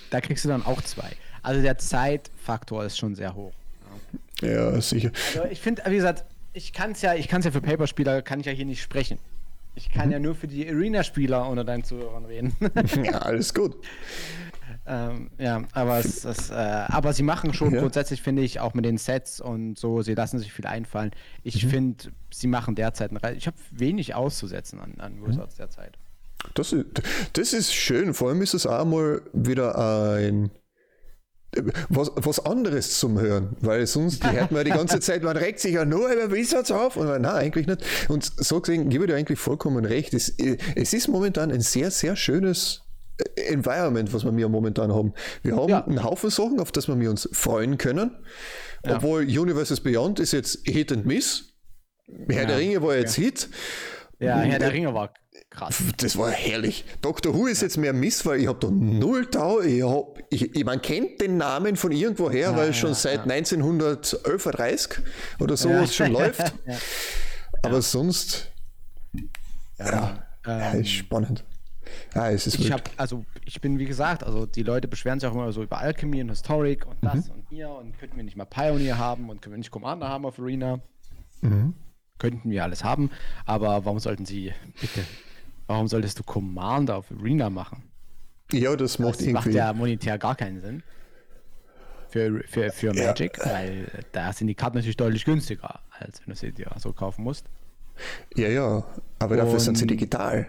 [0.09, 1.11] da kriegst du dann auch zwei.
[1.43, 3.53] Also der Zeitfaktor ist schon sehr hoch.
[4.41, 5.11] Ja, sicher.
[5.35, 8.39] Also ich finde, wie gesagt, ich kann es ja, ich kann ja für Paperspieler, kann
[8.39, 9.19] ich ja hier nicht sprechen.
[9.75, 10.13] Ich kann mhm.
[10.13, 12.55] ja nur für die Arena-Spieler unter deinen Zuhörern reden.
[13.03, 13.75] ja, alles gut.
[14.91, 17.79] Ähm, ja, aber, es, es, äh, aber sie machen schon ja.
[17.79, 21.11] grundsätzlich, finde ich, auch mit den Sets und so, sie lassen sich viel einfallen.
[21.43, 21.69] Ich mhm.
[21.69, 25.27] finde, sie machen derzeit, eine, ich habe wenig auszusetzen an, an mhm.
[25.27, 25.59] Wizards mhm.
[25.59, 25.97] derzeit.
[26.55, 26.87] Das ist,
[27.33, 30.51] das ist schön, vor allem ist es auch mal wieder ein
[31.89, 35.59] was, was anderes zum Hören, weil sonst die hört man die ganze Zeit, man regt
[35.59, 37.83] sich ja nur über Wizards auf und nein, eigentlich nicht.
[38.09, 40.13] Und so gesehen gebe ich dir eigentlich vollkommen recht.
[40.13, 42.83] Es, es ist momentan ein sehr, sehr schönes
[43.35, 45.13] Environment, was wir mir momentan haben.
[45.43, 45.85] Wir haben ja.
[45.85, 48.11] einen Haufen Sachen, auf das wir uns freuen können.
[48.85, 48.95] Ja.
[48.95, 51.53] Obwohl Universes Beyond ist jetzt Hit and Miss.
[52.29, 52.47] Herr ja.
[52.47, 53.49] der Ringe war jetzt Hit.
[54.19, 55.13] Ja, Herr der Ringe war
[55.49, 55.77] krass.
[55.97, 56.85] Das war herrlich.
[57.01, 57.33] Dr.
[57.33, 59.61] Who ist jetzt mehr Miss, weil ich habe da null Tau.
[59.61, 63.25] Ich, hab, ich, ich, man kennt den Namen von irgendwoher, ja, weil es schon seit
[63.25, 63.33] ja.
[63.33, 65.03] 1930
[65.39, 66.53] oder sowas schon läuft.
[67.63, 68.51] Aber sonst,
[69.77, 71.43] ja, ähm, ist spannend.
[72.15, 75.29] Ja, es ist ich habe, also ich bin wie gesagt, also die Leute beschweren sich
[75.29, 77.33] auch immer so über Alchemy und Historic und das mhm.
[77.33, 80.25] und hier und könnten wir nicht mal Pioneer haben und können wir nicht Commander haben
[80.25, 80.79] auf Arena.
[81.41, 81.73] Mhm.
[82.17, 83.09] Könnten wir alles haben,
[83.45, 85.01] aber warum sollten sie bitte
[85.71, 87.83] Warum solltest du Commander auf Arena machen?
[88.51, 89.33] Ja, das macht das irgendwie.
[89.33, 90.83] macht ja monetär gar keinen Sinn.
[92.09, 93.45] Für, für, für Magic, ja.
[93.45, 97.23] weil da sind die Karten natürlich deutlich günstiger, als wenn du sie dir so kaufen
[97.23, 97.45] musst.
[98.35, 98.83] Ja, ja,
[99.19, 100.47] aber dafür Und, sind sie digital.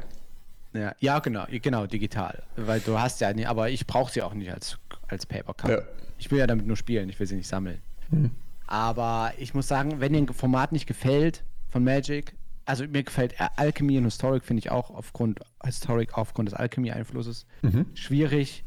[0.75, 2.43] Ja, ja, genau, genau, digital.
[2.57, 5.71] Weil du hast ja nicht, aber ich brauche sie auch nicht als, als Paper-Card.
[5.71, 5.89] Ja.
[6.19, 7.79] Ich will ja damit nur spielen, ich will sie nicht sammeln.
[8.11, 8.31] Hm.
[8.67, 13.35] Aber ich muss sagen, wenn dir ein Format nicht gefällt von Magic, also mir gefällt
[13.57, 17.87] Alchemy und Historic, finde ich auch aufgrund Historic, aufgrund des Alchemy-Einflusses mhm.
[17.95, 18.65] schwierig.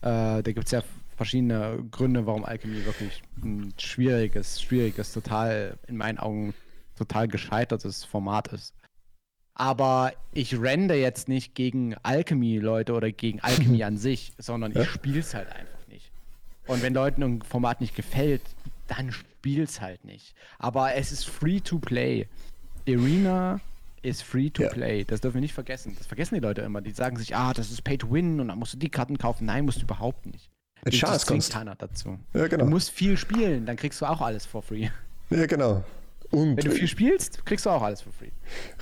[0.00, 0.82] Äh, da gibt es ja
[1.16, 6.54] verschiedene Gründe, warum Alchemy wirklich ein schwieriges, schwieriges, total, in meinen Augen,
[6.96, 8.74] total gescheitertes Format ist.
[9.54, 15.20] Aber ich rende jetzt nicht gegen Alchemy-Leute oder gegen Alchemy an sich, sondern ich spiele
[15.20, 16.10] es halt einfach nicht.
[16.66, 18.42] Und wenn Leuten ein Format nicht gefällt,
[18.88, 20.34] dann spiel es halt nicht.
[20.58, 22.26] Aber es ist free to play.
[22.88, 23.60] Arena
[24.02, 24.68] ist free to ja.
[24.68, 25.04] play.
[25.04, 25.94] Das dürfen wir nicht vergessen.
[25.96, 26.80] Das vergessen die Leute immer.
[26.80, 29.18] Die sagen sich, ah, das ist pay to win und dann musst du die Karten
[29.18, 29.46] kaufen.
[29.46, 30.50] Nein, musst du überhaupt nicht.
[30.82, 32.18] Das, das zwingt keiner dazu.
[32.34, 32.64] Ja, genau.
[32.64, 34.88] Du musst viel spielen, dann kriegst du auch alles for free.
[35.30, 35.82] Ja, genau.
[36.30, 38.30] Und wenn du viel spielst, kriegst du auch alles for free.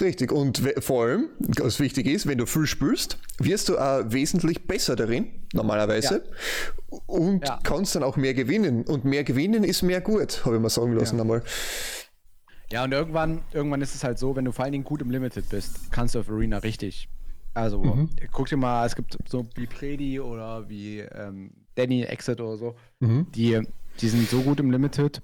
[0.01, 0.33] Richtig.
[0.33, 4.97] Und vor allem, was wichtig ist, wenn du viel spielst, wirst du auch wesentlich besser
[4.97, 6.25] darin, normalerweise.
[6.91, 6.99] Ja.
[7.07, 7.59] Und ja.
[7.63, 8.85] kannst dann auch mehr gewinnen.
[8.85, 11.23] Und mehr gewinnen ist mehr gut, habe ich mal sagen lassen ja.
[11.23, 11.43] einmal.
[12.71, 15.11] Ja, und irgendwann, irgendwann ist es halt so, wenn du vor allen Dingen gut im
[15.11, 17.09] Limited bist, kannst du auf Arena richtig.
[17.53, 18.09] Also, mhm.
[18.31, 22.77] guck dir mal, es gibt so wie Predi oder wie ähm, Danny Exit oder so,
[23.01, 23.27] mhm.
[23.35, 23.61] die,
[24.01, 25.21] die sind so gut im Limited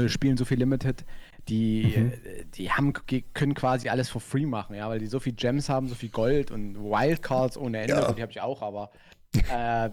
[0.00, 1.04] und spielen so viel Limited,
[1.48, 2.12] die, mhm.
[2.54, 2.92] die haben,
[3.34, 6.08] können quasi alles for free machen, ja, weil die so viel Gems haben, so viel
[6.08, 8.12] Gold und Wildcards ohne Ende, ja.
[8.12, 8.90] die habe ich auch, aber
[9.34, 9.90] äh, äh,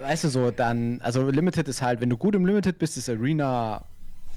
[0.00, 3.08] weißt du so, dann, also Limited ist halt, wenn du gut im Limited bist, ist
[3.08, 3.84] Arena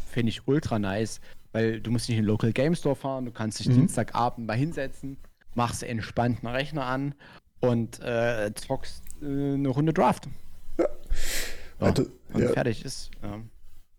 [0.10, 1.22] finde ich ultra nice,
[1.54, 3.76] weil du musst nicht in den Local Game Store fahren, du kannst dich mhm.
[3.76, 5.18] Dienstagabend mal hinsetzen,
[5.56, 7.16] machst entspannt einen Rechner an
[7.62, 10.28] und äh, zockst äh, eine Runde Draft.
[10.78, 10.86] Ja.
[11.80, 12.50] ja also, und ja.
[12.50, 13.12] fertig ist.
[13.24, 13.40] Ja.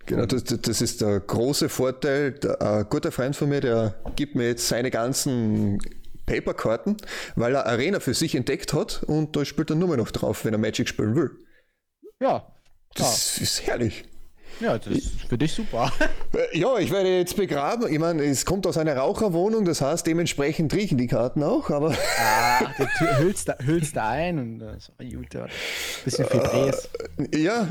[0.07, 2.35] Genau, das, das ist der große Vorteil.
[2.61, 5.79] Ein guter Freund von mir, der gibt mir jetzt seine ganzen
[6.27, 6.97] Paperkarten,
[7.37, 10.55] weil er Arena für sich entdeckt hat und da spielt er nur noch drauf, wenn
[10.55, 11.31] er Magic spielen will.
[12.21, 12.47] Ja.
[12.95, 13.43] Das ja.
[13.43, 14.05] ist herrlich.
[14.63, 15.93] Ja, das ist für dich super.
[16.35, 17.93] Äh, ja, ich werde jetzt begraben.
[17.93, 21.95] Ich meine, es kommt aus einer Raucherwohnung, das heißt, dementsprechend riechen die Karten auch, aber.
[22.19, 25.37] Ah, du hüllst da, hüllst da ein und das war gut.
[25.37, 25.49] Ein
[26.07, 26.89] bisschen Fibres.
[27.19, 27.69] Uh, ja,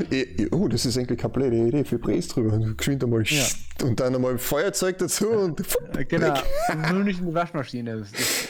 [0.52, 1.82] oh, das ist eigentlich keine blöde Idee.
[1.82, 2.56] Fibres drüber.
[2.76, 3.44] Geschwind einmal ja.
[3.82, 5.60] und dann einmal Feuerzeug dazu und.
[6.08, 6.34] Genau,
[6.92, 7.98] nur nicht in die Waschmaschine.
[7.98, 8.48] Das, das,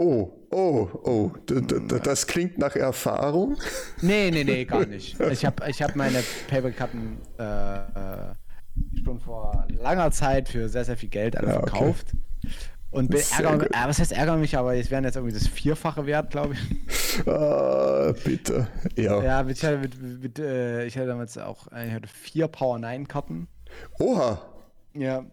[0.00, 1.32] Oh, oh, oh,
[2.04, 3.56] das klingt nach Erfahrung.
[4.00, 5.18] Nee, nee, nee, gar nicht.
[5.18, 8.34] Ich habe ich hab meine Paperkarten äh, äh,
[9.04, 12.06] schon vor langer Zeit für sehr, sehr viel Geld alle ja, verkauft.
[12.12, 12.54] Okay.
[12.90, 16.30] Und ärger, äh, was heißt ärgere mich, aber es wären jetzt irgendwie das Vierfache wert,
[16.30, 17.26] glaube ich.
[17.26, 18.68] Ah, bitte.
[18.96, 19.20] Ja.
[19.22, 23.08] Ja, ich hatte, mit, mit, äh, ich hatte damals auch ich hatte vier Power 9
[23.08, 23.48] Karten.
[23.98, 24.40] Oha.
[24.94, 25.24] Ja.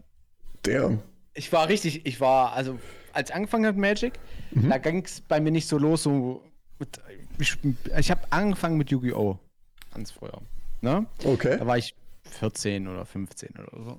[0.64, 0.98] Der.
[1.34, 2.78] Ich war richtig, ich war, also
[3.12, 4.14] als ich angefangen habe Magic,
[4.50, 4.70] mhm.
[4.70, 6.42] da ging es bei mir nicht so los, so
[6.78, 7.00] mit,
[7.38, 7.56] ich,
[7.98, 9.38] ich habe angefangen mit Yu-Gi-Oh!
[9.96, 10.40] ganz früher.
[10.82, 11.06] Ne?
[11.24, 11.56] Okay.
[11.58, 11.94] Da war ich
[12.38, 13.98] 14 oder 15 oder so.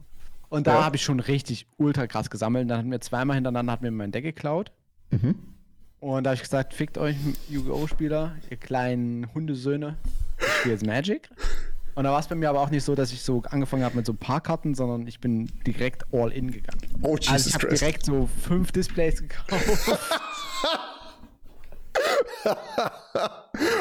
[0.50, 0.86] Und da ja.
[0.86, 2.70] habe ich schon richtig ultra krass gesammelt.
[2.70, 4.72] Dann hatten wir zweimal hintereinander hat mir mein Deck geklaut.
[5.10, 5.36] Mhm.
[6.00, 7.16] Und da habe ich gesagt, fickt euch
[7.50, 7.88] Yu-Gi-Oh!
[7.88, 9.98] Spieler, ihr kleinen Hundesöhne.
[10.38, 11.30] Ich spiele jetzt Magic.
[11.98, 13.96] Und da war es bei mir aber auch nicht so, dass ich so angefangen habe
[13.96, 16.80] mit so ein paar Karten, sondern ich bin direkt all in gegangen.
[17.02, 19.98] Oh, Also Jesus ich habe direkt so fünf Displays gekauft.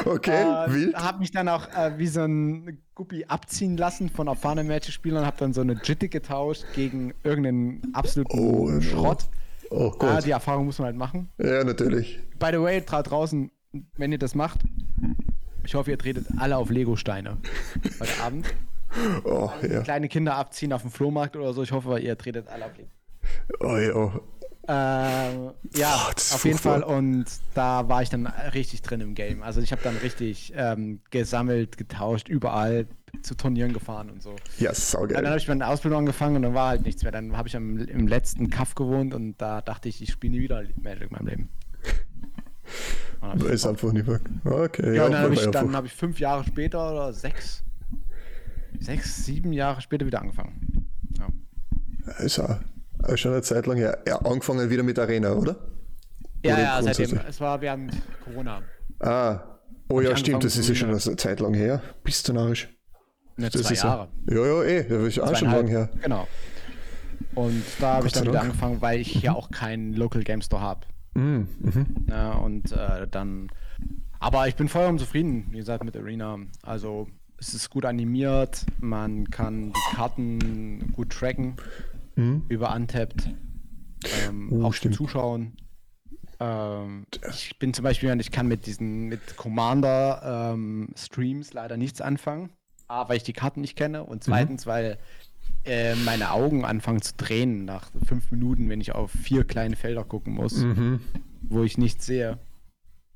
[0.05, 0.95] Okay, und wild.
[0.95, 5.37] habe mich dann auch äh, wie so ein Guppi abziehen lassen von erfahrenen Magic-Spielern, habe
[5.37, 8.81] dann so eine Jitte getauscht gegen irgendeinen absoluten Oh.
[8.81, 9.25] Schrott.
[9.69, 10.25] Oh Ah, Gott.
[10.25, 11.29] die Erfahrung muss man halt machen.
[11.37, 12.19] Ja, natürlich.
[12.39, 13.51] By the way, da draußen,
[13.97, 14.61] wenn ihr das macht,
[15.67, 17.37] ich hoffe, ihr tretet alle auf Lego-Steine
[17.99, 18.47] heute Abend.
[19.25, 19.81] Oh, ja.
[19.81, 21.61] Kleine Kinder abziehen auf dem Flohmarkt oder so.
[21.61, 22.89] Ich hoffe, ihr tretet alle auf Lego.
[23.59, 25.33] Oh, ja.
[25.33, 26.57] Ähm, ja, Oh, auf jeden.
[26.57, 26.83] Fall.
[26.83, 29.43] Und da war ich dann richtig drin im Game.
[29.43, 32.87] Also ich habe dann richtig ähm, gesammelt, getauscht, überall
[33.21, 34.35] zu Turnieren gefahren und so.
[34.57, 35.27] Ja, dann saugeil.
[35.27, 37.11] habe ich meine Ausbildung angefangen und dann war halt nichts mehr.
[37.11, 40.39] Dann habe ich am, im letzten Kaff gewohnt und da dachte ich, ich spiele nie
[40.41, 41.49] wieder Magic in meinem Leben.
[42.63, 43.06] Und dann hab ich
[43.49, 44.21] Ist einfach nicht weg.
[44.45, 47.63] Okay, Ja, und dann habe ich, dann hab ich fünf Jahre später oder sechs,
[48.79, 50.87] sechs, sieben Jahre später wieder angefangen.
[51.17, 52.57] Ja, Ist auch
[53.03, 53.99] auch schon eine Zeit lang her.
[54.07, 55.55] Ja, angefangen wieder mit Arena, oder?
[56.43, 57.19] ja, Oder ja seitdem.
[57.27, 58.61] Es war während Corona.
[58.99, 59.39] Ah.
[59.89, 61.81] Oh ja, ich stimmt, das ist ja schon eine Zeit lang her.
[62.03, 62.67] Bist du narrisch?
[63.37, 64.07] Ne, Das zwei ist Jahre.
[64.29, 64.83] Ja, ja, eh.
[64.83, 65.89] Das ist auch schon lang her.
[66.01, 66.27] Genau.
[67.35, 68.45] Und da habe ich dann wieder Dank.
[68.45, 70.81] angefangen, weil ich hier auch keinen Local Game Store habe.
[71.17, 71.47] Mhm,
[72.09, 73.49] Ja, und äh, dann.
[74.19, 76.37] Aber ich bin vollkommen zufrieden, wie gesagt, mit Arena.
[76.63, 81.55] Also, es ist gut animiert, man kann die Karten gut tracken
[82.49, 83.29] über Untapped.
[84.27, 84.95] Ähm, Oh, auch stimmt.
[84.95, 85.57] Zuschauen.
[86.39, 92.01] Ähm, ich bin zum Beispiel, ich kann mit diesen mit Commander ähm, Streams leider nichts
[92.01, 92.49] anfangen.
[92.87, 94.97] A, weil ich die Karten nicht kenne und zweitens, weil
[95.67, 100.03] äh, meine Augen anfangen zu tränen nach fünf Minuten, wenn ich auf vier kleine Felder
[100.03, 101.01] gucken muss, Mhm.
[101.41, 102.37] wo ich nichts sehe.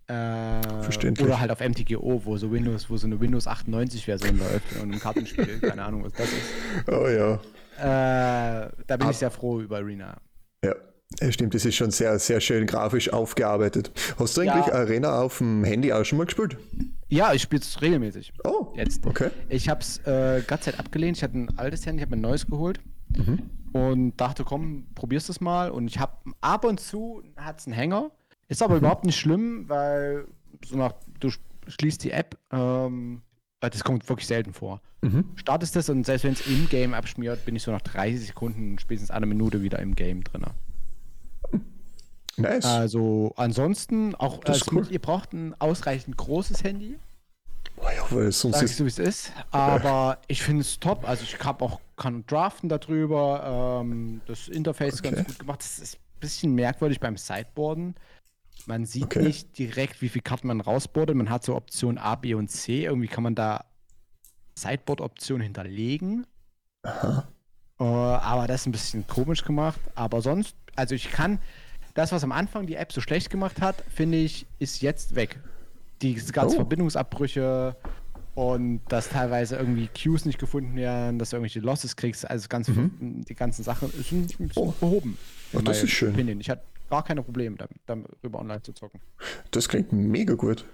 [0.07, 1.25] Äh, Verständlich.
[1.25, 4.91] Oder halt auf MTGO, wo so Windows, wo so eine Windows 98 Version läuft und
[4.93, 6.89] im Kartenspiel, keine Ahnung, was das ist.
[6.91, 7.39] Oh ja.
[7.77, 10.17] Äh, da bin ich sehr froh über Arena.
[10.63, 10.75] Ja.
[11.19, 13.91] Ja, stimmt, das ist schon sehr, sehr schön grafisch aufgearbeitet.
[14.17, 14.73] Hast du eigentlich Ja.
[14.73, 16.57] Arena auf dem Handy auch schon mal gespielt?
[17.11, 18.33] Ja, ich spiele es regelmäßig.
[18.45, 19.05] Oh, Jetzt.
[19.05, 19.29] okay.
[19.49, 21.17] Ich habe es äh, ganze Zeit abgelehnt.
[21.17, 22.79] Ich hatte ein altes Handy, ich habe mir ein neues geholt
[23.73, 25.69] und dachte, komm, probierst es mal.
[25.71, 28.11] Und ich habe ab und zu hat es einen Hänger.
[28.47, 30.25] Ist aber überhaupt nicht schlimm, weil
[30.65, 33.21] so nach, du sch- schließt die App, ähm,
[33.59, 34.81] das kommt wirklich selten vor.
[35.35, 38.77] Startest das und selbst wenn es im Game abschmiert, bin ich so nach 30 Sekunden,
[38.79, 40.45] spätestens eine Minute wieder im Game drin.
[42.37, 42.65] Nice.
[42.65, 44.87] Also ansonsten auch, Das ist also, cool.
[44.91, 46.97] ihr braucht ein ausreichend großes Handy.
[47.77, 48.77] oh ja, weil sonst Sag ich ist.
[48.77, 49.31] so, wie es ist.
[49.51, 51.07] Aber ich finde es top.
[51.07, 53.81] Also ich habe auch kann draften darüber.
[53.83, 55.15] Ähm, das Interface ist Okay.
[55.15, 55.59] ganz gut gemacht.
[55.59, 57.95] Das ist ein bisschen merkwürdig beim Sideboarden.
[58.65, 59.23] Man sieht Okay.
[59.23, 61.15] nicht direkt, wie viele Karten man rausboardet.
[61.15, 62.85] Man hat so Optionen A, B und C.
[62.85, 63.65] Irgendwie kann man da
[64.55, 66.25] Sideboard-Optionen hinterlegen.
[66.83, 67.27] Aha.
[67.79, 69.79] Äh, aber das ist ein bisschen komisch gemacht.
[69.95, 71.39] Aber sonst, also ich kann,
[71.93, 75.39] das, was am Anfang die App so schlecht gemacht hat, finde ich, ist jetzt weg.
[76.01, 76.59] Die ganzen Oh.
[76.61, 77.75] Verbindungsabbrüche
[78.33, 82.71] und dass teilweise irgendwie Queues nicht gefunden werden, dass du irgendwelche Losses kriegst, also ganz,
[82.99, 84.73] die ganzen Sachen sind Oh.
[84.79, 85.17] behoben.
[85.53, 86.13] In das ist schön.
[86.13, 86.39] Opinion.
[86.39, 88.99] Ich hatte gar keine Probleme darüber online zu zocken.
[89.51, 90.65] Das klingt mega gut.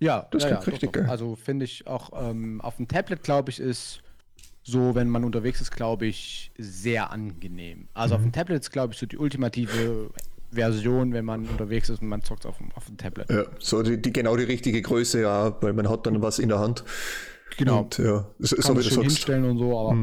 [0.00, 1.06] Ja, Das ja, klingt ja, richtig geil.
[1.08, 4.00] Also finde ich auch ähm, auf dem Tablet, glaube ich, ist
[4.64, 7.88] so, wenn man unterwegs ist, glaube ich, sehr angenehm.
[7.94, 8.16] Also Mhm.
[8.16, 10.10] auf dem Tablet ist, glaube ich, so die ultimative
[10.52, 13.30] Version, wenn man unterwegs ist und man zockt auf dem, auf dem Tablet.
[13.30, 16.48] Ja, so die, die genau die richtige Größe, ja, weil man hat dann was in
[16.48, 16.84] der Hand.
[17.56, 17.80] Genau.
[17.80, 19.94] Und ja, so, Kann so wie schön hinstellen und so, aber.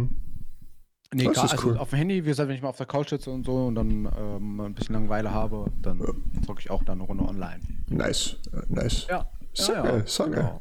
[1.11, 1.77] Nee, Das gar, also cool.
[1.77, 3.75] auf dem Handy, wie gesagt, wenn ich mal auf der Couch sitze und so und
[3.75, 5.99] dann ähm, ein bisschen Langeweile habe, dann
[6.45, 7.61] zocke ich auch dann eine Runde online.
[7.89, 9.07] Nice, äh, nice.
[9.09, 9.27] Ja.
[9.53, 10.59] So ja, so geil.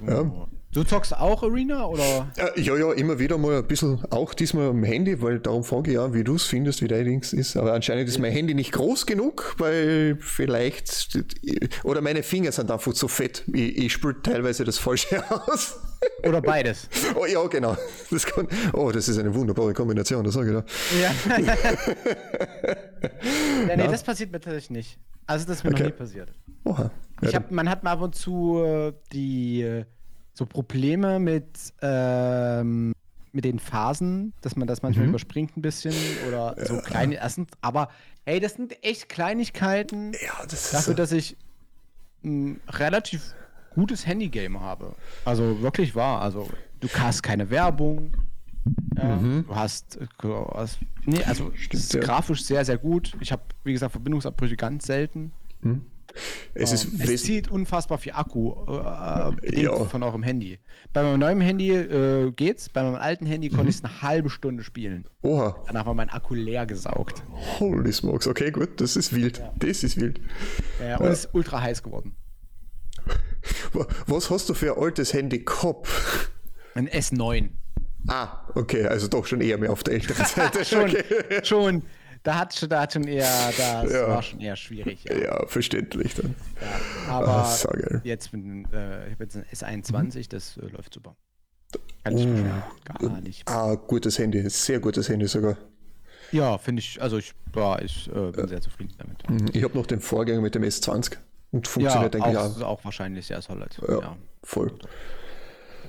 [0.00, 0.48] genau.
[0.72, 2.28] Du zockst auch Arena oder?
[2.36, 5.90] Äh, Ja, ja, immer wieder mal ein bisschen, auch diesmal am Handy, weil darum frage
[5.90, 7.56] ich ja, wie du es findest, wie dein Dings ist.
[7.56, 11.18] Aber anscheinend ist mein Handy nicht groß genug, weil vielleicht,
[11.82, 13.42] oder meine Finger sind einfach zu fett.
[13.52, 15.76] Ich, ich spiele teilweise das Falsche aus.
[16.26, 16.88] Oder beides?
[17.16, 17.76] Oh ja, genau.
[18.12, 20.64] Das kann, oh, das ist eine wunderbare Kombination, das sage ich da.
[21.00, 21.12] Ja.
[23.68, 24.98] ja, nee, das passiert mir tatsächlich nicht.
[25.26, 25.82] Also das ist mir Okay.
[25.82, 26.28] noch nie passiert.
[26.64, 26.90] Oha.
[27.22, 29.84] Ich Ja, hab, man hat mal ab und zu äh, die äh,
[30.40, 31.44] so Probleme mit,
[31.82, 32.94] ähm,
[33.32, 35.92] mit den Phasen, dass man das manchmal überspringt ein bisschen
[36.26, 37.46] oder so kleine Essen.
[37.60, 37.90] Aber
[38.24, 41.36] hey, das sind echt Kleinigkeiten ja, das ist dafür, so- dass ich
[42.24, 43.34] ein relativ
[43.74, 44.94] gutes Handygame habe.
[45.26, 46.22] Also wirklich wahr.
[46.22, 46.48] Also
[46.80, 48.14] du hast keine Werbung.
[48.96, 49.98] Ja, Du hast,
[50.54, 52.00] hast nee, also es ist ja.
[52.00, 53.14] grafisch sehr, sehr gut.
[53.20, 55.32] Ich habe, wie gesagt, Verbindungsabbrüche ganz selten.
[56.54, 59.84] Es ist es zieht unfassbar viel Akku äh, bedingt Ja.
[59.84, 60.58] von eurem Handy.
[60.92, 63.54] Bei meinem neuen Handy äh, geht's, bei meinem alten Handy Mhm.
[63.56, 65.06] konnte ich es eine halbe Stunde spielen.
[65.22, 67.22] Oha, Danach war mein Akku leer gesaugt.
[67.60, 68.26] holy smokes.
[68.26, 69.40] Okay, gut, das ist wild.
[69.58, 70.20] Das ist wild.
[70.80, 72.16] Äh, und es ist ultra heiß geworden.
[73.72, 75.88] Wa- Was hast du für ein altes Handy gehabt?
[76.74, 77.50] Ein S9.
[78.08, 80.64] Ah, okay, also doch schon eher mehr auf der älteren Seite.
[80.64, 81.04] schon, Okay.
[81.44, 81.82] schon.
[82.22, 84.08] Da hat schon, da hat schon eher, das Ja.
[84.08, 85.04] war schon eher schwierig.
[85.04, 85.16] Ja.
[85.18, 86.34] Ja, verständlich dann.
[87.06, 88.00] Ja, aber Ah, so geil.
[88.04, 89.44] jetzt mit dem, äh, ich habe jetzt ein
[89.84, 91.16] S21, das äh, läuft super.
[92.04, 92.62] Kann ich beschweren.
[92.84, 93.48] Gar nicht.
[93.48, 95.56] Ah, gutes Handy, sehr gutes Handy sogar.
[96.32, 99.56] Ja, finde ich, also ich, ja, ich äh, bin sehr zufrieden damit.
[99.56, 101.16] Ich habe noch den Vorgänger mit dem S20
[101.52, 103.76] und Ja, funktioniert, denke ich, auch, ist auch wahrscheinlich sehr solid.
[103.88, 104.16] Ja, Ja.
[104.44, 104.72] voll.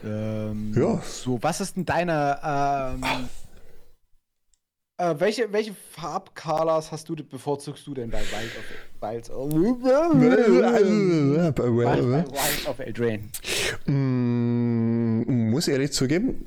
[0.04, 1.02] Ähm, Ja.
[1.04, 3.04] So, was ist denn deine, ähm,
[5.02, 9.52] äh, welche, welche Farbcolors hast du, bevorzugst du denn bei Wild of,
[10.22, 13.24] Wild, bei, bei Wild of Eldraine?
[13.86, 16.44] Mm, muss ehrlich zugeben,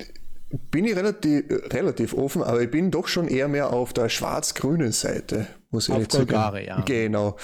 [0.71, 1.43] bin ich relativ,
[1.73, 5.89] relativ offen, aber ich bin doch schon eher mehr auf der schwarz-grünen Seite, muss ich
[5.89, 6.29] Auf ehrlich zugeben.
[6.29, 6.81] Golgari, ja.
[6.81, 7.35] Genau.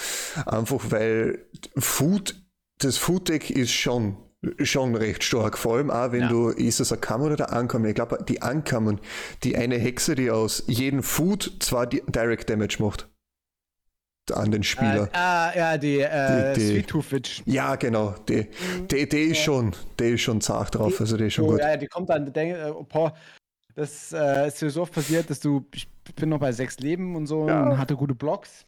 [0.45, 1.45] Einfach weil
[1.76, 2.36] Food,
[2.78, 4.16] das Food-Deck ist schon,
[4.64, 5.58] schon recht stark.
[5.58, 6.30] Vor allem auch, wenn Ja.
[6.30, 7.86] du, ist es ein Kammern oder Ankommen?
[7.86, 9.00] Ich glaube, die Ankommen,
[9.44, 13.08] die eine Hexe, die aus jedem Food zwar die Direct Damage macht.
[14.34, 15.10] An den Äh, Spieler.
[15.14, 17.52] ah, ja, die, äh, Die- die-.
[17.52, 18.16] Ja, genau.
[18.30, 18.48] Die,
[18.89, 21.60] die, die ist schon, die ist schon zart drauf, also die ist schon Oh, gut.
[21.60, 23.14] ja, die kommt dann, denk, äh, oh, boah,
[23.76, 27.26] das äh, ist so oft passiert, dass du, ich bin noch bei sechs Leben und
[27.26, 27.64] so Ja.
[27.72, 28.66] und hatte gute Blocks.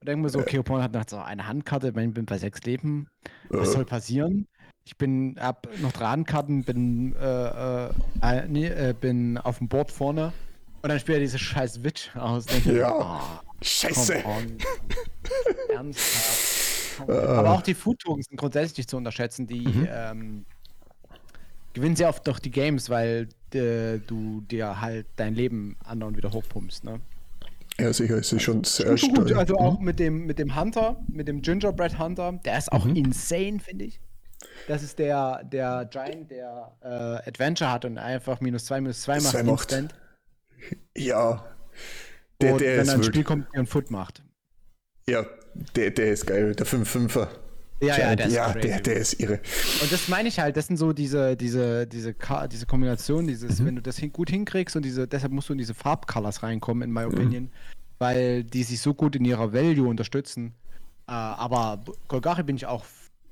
[0.00, 2.62] Und denke mir so, okay, Opon hat noch so eine Handkarte, ich bin bei sechs
[2.62, 3.08] Leben.
[3.50, 3.72] Was Äh.
[3.72, 4.46] soll passieren?
[4.88, 7.90] Ich bin, hab noch drei Handkarten, bin, äh, äh,
[8.48, 10.32] nee, äh, bin auf dem Board vorne
[10.80, 12.46] und dann spielt er diese scheiß Witch aus.
[12.46, 12.94] Denke, Ja.
[12.94, 13.20] oh,
[13.60, 14.14] Scheiße.
[15.68, 17.06] Ernsthaft.
[17.06, 19.46] Aber auch die Food-Token sind grundsätzlich nicht zu unterschätzen.
[19.46, 19.88] Die Mhm.
[19.90, 20.44] ähm,
[21.74, 26.32] gewinnen sehr oft doch die Games, weil äh, du dir halt dein Leben anderen wieder
[26.32, 26.82] hochpumpst.
[26.84, 27.00] Ne?
[27.78, 29.36] Ja, sicher, es ist schon sehr Gut, gut, stark.
[29.40, 32.96] also auch mit dem, mit dem Hunter, mit dem Gingerbread Hunter, der ist auch Mhm.
[32.96, 34.00] insane, finde ich.
[34.68, 39.14] Das ist der, der Giant, der äh, Adventure hat und einfach minus 2, minus 2
[39.20, 39.72] macht Zwei macht.
[39.72, 39.94] instant.
[40.96, 41.44] Ja.
[42.40, 43.04] Der, und der wenn ist wild.
[43.06, 44.22] Spiel kommt, der einen Foot macht.
[45.08, 45.24] Ja,
[45.74, 46.54] der, der ist geil.
[46.54, 47.28] Der 5-5er.
[47.80, 49.40] Ja, ja, der ist ja der, der ist irre.
[49.80, 53.28] Und das meine ich halt, das sind so diese, diese, diese, Ka diese Kombination, Mhm.
[53.28, 56.42] dieses, wenn du das hin gut hinkriegst und diese, deshalb musst du in diese Farbcolors
[56.42, 57.12] reinkommen, in my Mhm.
[57.12, 57.50] opinion,
[58.00, 60.54] weil die sich so gut in ihrer Value unterstützen.
[61.06, 62.84] Äh, aber Golgari bin ich auch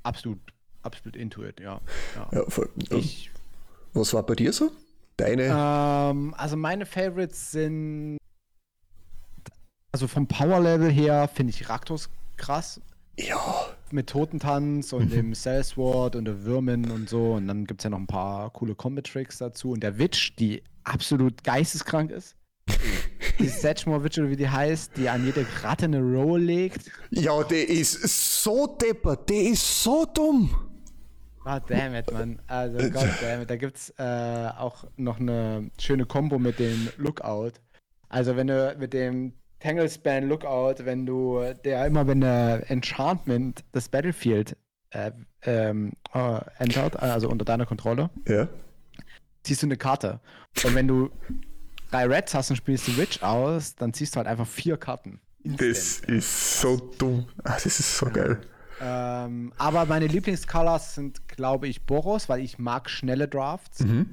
[0.05, 0.39] absolut,
[0.87, 1.81] absolut into it, ja.
[2.15, 2.29] ja.
[2.33, 2.71] Ja, voll.
[2.91, 3.31] Ich,
[3.93, 4.71] Was war bei dir so?
[5.19, 5.45] Deine?
[5.45, 8.19] ähm, also meine Favorites sind,
[9.93, 12.81] also vom Power-Level her finde ich Raktos krass.
[13.19, 13.67] ja.
[13.91, 17.33] mit Totentanz und dem Cellsword und der Würmen und so.
[17.35, 19.71] Und dann gibt es ja noch ein paar coole Combat-Tricks dazu.
[19.71, 22.35] Und der Witch, die absolut geisteskrank ist.
[23.39, 26.91] die Sedgemore Witch oder wie die heißt, die an jede Ratte eine Roll legt.
[27.11, 29.31] Ja, der ist so deppert.
[29.31, 30.51] Der ist so dumm.
[31.47, 32.41] God damn it, Mann.
[32.49, 33.49] Also, God damn it.
[33.51, 37.53] Da gibt es äh, auch noch eine schöne Combo mit dem Lookout.
[38.09, 43.89] Also, wenn du mit dem Tanglespan Lookout, wenn du der immer, wenn der Enchantment das
[43.89, 44.57] Battlefield
[44.91, 48.49] äh, ähm, äh, entert, also unter deiner Kontrolle, Ja.
[49.45, 50.19] ziehst du eine Karte.
[50.65, 51.11] Und wenn du
[51.93, 55.21] drei Reds hast und spielst die Witch aus, dann ziehst du halt einfach vier Karten.
[55.45, 57.27] Das ist so dumm.
[57.45, 58.41] Ah, das ist so geil.
[58.81, 63.81] Ähm, aber meine Lieblingscolors sind, glaube ich, Boros, weil ich mag schnelle Drafts.
[63.81, 64.11] Mhm.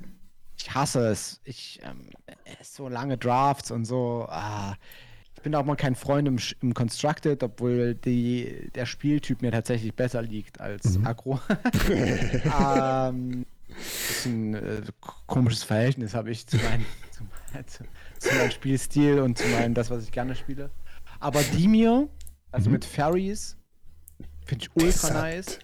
[0.58, 1.42] Ich hasse es.
[1.44, 4.26] Ich ähm, äh, so lange Drafts und so.
[4.30, 4.76] Ah.
[5.36, 9.94] Ich bin auch mal kein Freund im, im Constructed, obwohl die, der Spieltyp mir tatsächlich
[9.94, 11.06] besser liegt als Mhm.
[11.08, 11.40] Aggro.
[12.62, 13.46] ähm,
[14.08, 17.84] bisschen äh, k- komisches Verhältnis habe ich zu meinem, zu, mein- zu,
[18.20, 20.70] zu meinem Spielstil und zu meinem, das, was ich gerne spiele.
[21.20, 22.08] Aber Dimir,
[22.52, 23.58] also mit Fairies,
[24.46, 25.14] finde ich ultra Desert.
[25.14, 25.60] nice.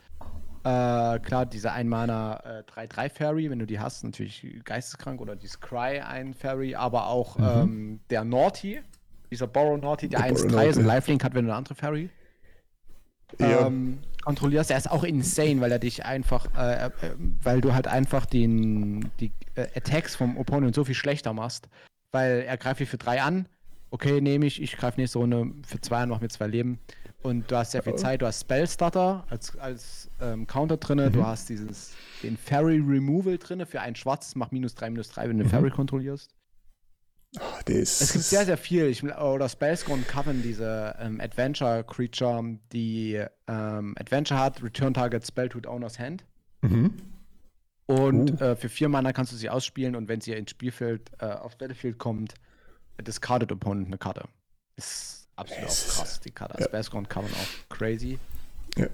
[0.61, 5.21] Äh, klar, diese Einmaner äh, 3-3 Fairy, wenn du die hast, natürlich geisteskrank.
[5.21, 8.81] Oder die Scry ein Fairy, aber auch ähm, der Naughty,
[9.31, 10.73] dieser Borrow Naughty, der Der Borrow 1-3 Naughty.
[10.73, 12.09] so ein Lifelink hat, wenn du eine andere Fairy
[13.39, 13.67] Ja.
[13.67, 14.69] ähm, kontrollierst.
[14.71, 16.91] Er ist auch insane, weil er dich einfach, äh, äh,
[17.41, 21.69] weil du halt einfach den, die äh, Attacks vom Opponent so viel schlechter machst.
[22.11, 23.47] Weil er greift dich für drei an.
[23.91, 24.61] Okay, nehme ich.
[24.61, 26.79] Ich greife nächste Runde für zwei an, mach mir zwei Leben.
[27.21, 28.21] Und du hast sehr viel Zeit.
[28.21, 31.11] Du hast Spellstarter als, als ähm, Counter drinne.
[31.11, 31.93] Du hast dieses,
[32.23, 35.69] den Fairy Removal drinne für ein schwarzes, mach minus drei, minus drei, wenn du Fairy
[35.69, 36.33] kontrollierst.
[37.65, 38.85] Das Es gibt sehr, sehr viel.
[38.85, 45.49] Ich, oder Spellscorn Coven, diese ähm, Adventure Creature, die ähm, Adventure hat, Return Target Spell
[45.49, 46.25] to Owner's Hand.
[46.61, 46.93] Mhm.
[47.85, 48.43] Und Uh.
[48.43, 51.57] äh, für vier Mana kannst du sie ausspielen und wenn sie ins Spielfeld, äh, aufs
[51.57, 52.35] Battlefield kommt,
[53.01, 54.23] discardet Opponent eine Karte.
[54.75, 56.57] Ist absolut auch krass, die Karte.
[56.59, 56.65] ja.
[56.65, 58.19] Spellscorn Coven auch crazy.
[58.77, 58.87] Ja.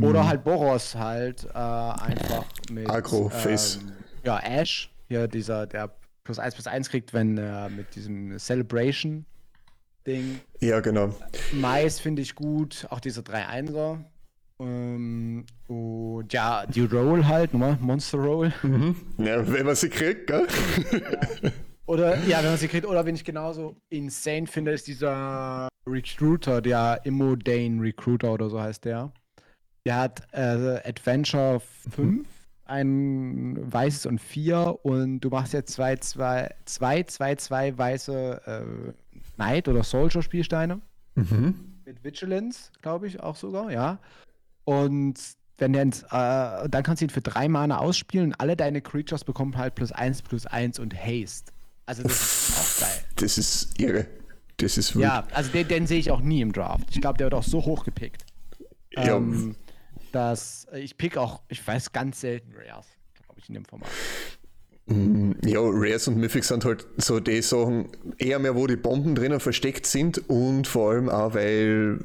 [0.00, 2.88] Oder halt Boros halt äh, einfach mit
[3.30, 3.76] Face.
[3.76, 3.92] Ähm,
[4.24, 5.90] ja, Ash, hier dieser, der
[6.24, 9.24] plus 1 plus 1 kriegt, wenn er mit diesem Celebration
[10.06, 10.40] Ding.
[10.60, 11.14] Ja, genau.
[11.52, 13.98] Mais finde ich gut, auch diese 3-1er.
[14.60, 17.78] Ähm, und ja, die Roll halt, ne?
[17.80, 18.52] Monster Roll.
[19.18, 20.46] Ja, wenn man sie kriegt, gell?
[21.86, 26.62] Oder, ja, wenn man sie kriegt, oder wenn ich genauso insane finde, ist dieser Recruiter,
[26.62, 29.12] der Immodane Recruiter oder so heißt der.
[29.86, 32.26] Der hat äh, Adventure 5,
[32.64, 39.18] ein weißes und 4 und du machst jetzt 2, 2, 2, 2, 2 weiße äh,
[39.36, 40.80] Knight oder Soldier Spielsteine.
[41.16, 41.54] Mhm.
[41.84, 43.98] Mit Vigilance, glaube ich, auch sogar, ja.
[44.64, 45.20] Und
[45.58, 46.06] wenn der ins, äh,
[46.68, 49.92] dann kannst du ihn für drei Mana ausspielen und alle deine Creatures bekommen halt plus
[49.92, 51.52] eins, plus eins und Haste.
[51.86, 53.04] Also das ist auch geil.
[53.16, 54.06] Das ist irre.
[54.56, 54.94] Das ist.
[54.94, 56.86] Ja, also den, den sehe ich auch nie im Draft.
[56.90, 58.24] Ich glaube, der wird auch so hoch gepickt.
[58.92, 59.16] Ja.
[59.16, 59.56] Ähm,
[60.12, 62.86] dass äh, ich pick auch, ich weiß ganz selten Rares,
[63.26, 63.88] glaube ich, in dem Format.
[64.86, 69.40] Ja, Rares und Mythics sind halt so die Sachen, eher mehr, wo die Bomben drinnen
[69.40, 72.00] versteckt sind und vor allem auch, weil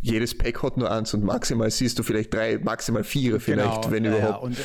[0.00, 4.04] jedes Pack hat nur eins und maximal siehst du vielleicht drei, maximal vier vielleicht, wenn
[4.04, 4.42] Genau, ja, überhaupt.
[4.42, 4.58] Ja, und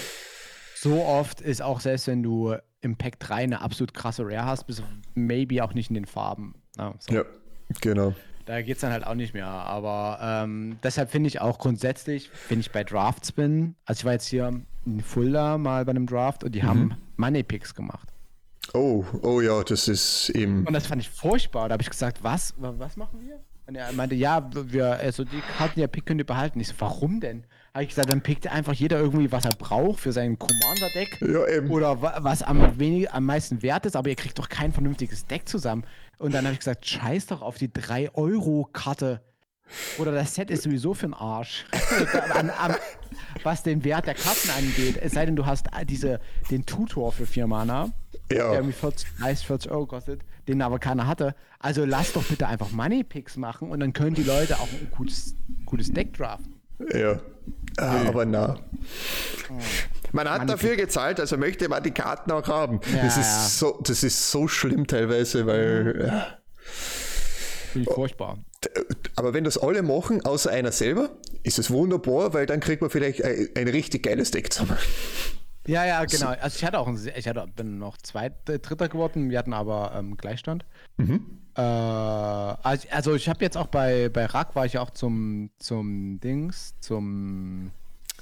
[0.76, 4.66] so oft ist auch selbst wenn du im Pack 3 eine absolut krasse Rare hast,
[4.68, 4.84] bist du
[5.16, 6.54] maybe auch nicht in den Farben.
[6.78, 7.14] Ja, so.
[7.16, 7.24] ja,
[7.82, 8.14] genau.
[8.46, 9.48] Da geht es dann halt auch nicht mehr.
[9.48, 14.12] Aber ähm, deshalb finde ich auch grundsätzlich, wenn ich bei Drafts bin, also ich war
[14.14, 18.10] jetzt hier in Fulda mal bei einem Draft und die haben Money Picks gemacht.
[18.74, 20.66] Oh, oh ja, das ist eben.
[20.68, 21.70] Und das fand ich furchtbar.
[21.70, 23.40] Da habe ich gesagt, was, wa- was machen wir?
[23.66, 26.60] Und er meinte, ja, wir, also die Karten, die er pickt, könnt ihr behalten.
[26.60, 27.46] Ich so, warum denn?
[27.74, 31.19] Habe ich gesagt, dann pickt einfach jeder irgendwie, was er braucht für sein Commander-Deck.
[31.21, 31.71] Ja, eben.
[31.71, 35.26] Oder wa was am, wenig, am meisten wert ist, aber ihr kriegt doch kein vernünftiges
[35.26, 35.84] Deck zusammen.
[36.19, 39.21] Und dann habe ich gesagt, scheiß doch auf die 3-Euro-Karte.
[39.97, 41.65] Oder das Set ist sowieso für den Arsch.
[42.36, 42.76] an, an,
[43.41, 44.97] was den Wert der Karten angeht.
[45.01, 46.19] Es sei denn, du hast diese,
[46.51, 47.91] den Tutor für 4 Mana,
[48.30, 51.34] der Ja, irgendwie 40, 30, 40 Euro kostet, den aber keiner hatte.
[51.57, 54.89] Also lass doch bitte einfach Money Picks machen und dann können die Leute auch ein
[54.91, 56.53] gutes, gutes Deck draften.
[56.93, 57.19] Ja.
[57.78, 58.59] Ah, aber na.
[60.11, 62.80] Man hat dafür gezahlt, also möchte man die Karten auch haben.
[62.95, 63.49] Ja, das, ist ja.
[63.49, 66.05] So, das ist so schlimm teilweise, weil.
[66.07, 66.38] Ja.
[67.71, 68.38] Finde ich furchtbar.
[69.15, 71.09] Aber wenn das alle machen, außer einer selber,
[71.41, 74.78] ist es wunderbar, weil dann kriegt man vielleicht ein, ein richtig geiles Deck zusammen.
[75.65, 76.28] Ja, ja, genau.
[76.28, 79.30] Also ich hatte auch, ein, ich hatte, bin noch zweit, äh, dritter geworden.
[79.30, 80.65] Wir hatten aber ähm, Gleichstand.
[81.56, 86.20] Äh, also, ich habe jetzt auch bei, bei Rack war ich ja auch zum, zum
[86.20, 87.72] Dings, zum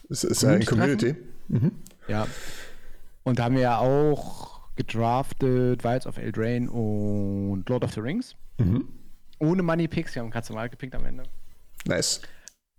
[0.09, 1.15] Das ist eine Community
[1.47, 1.71] Community.
[2.07, 2.27] Ja.
[3.23, 8.35] Und da haben wir ja auch gedraftet Wilds of Eldraine und Lord of the Rings.
[9.39, 11.23] Ohne Money Picks, wir haben ganz normal gepickt am Ende.
[11.85, 12.21] Nice.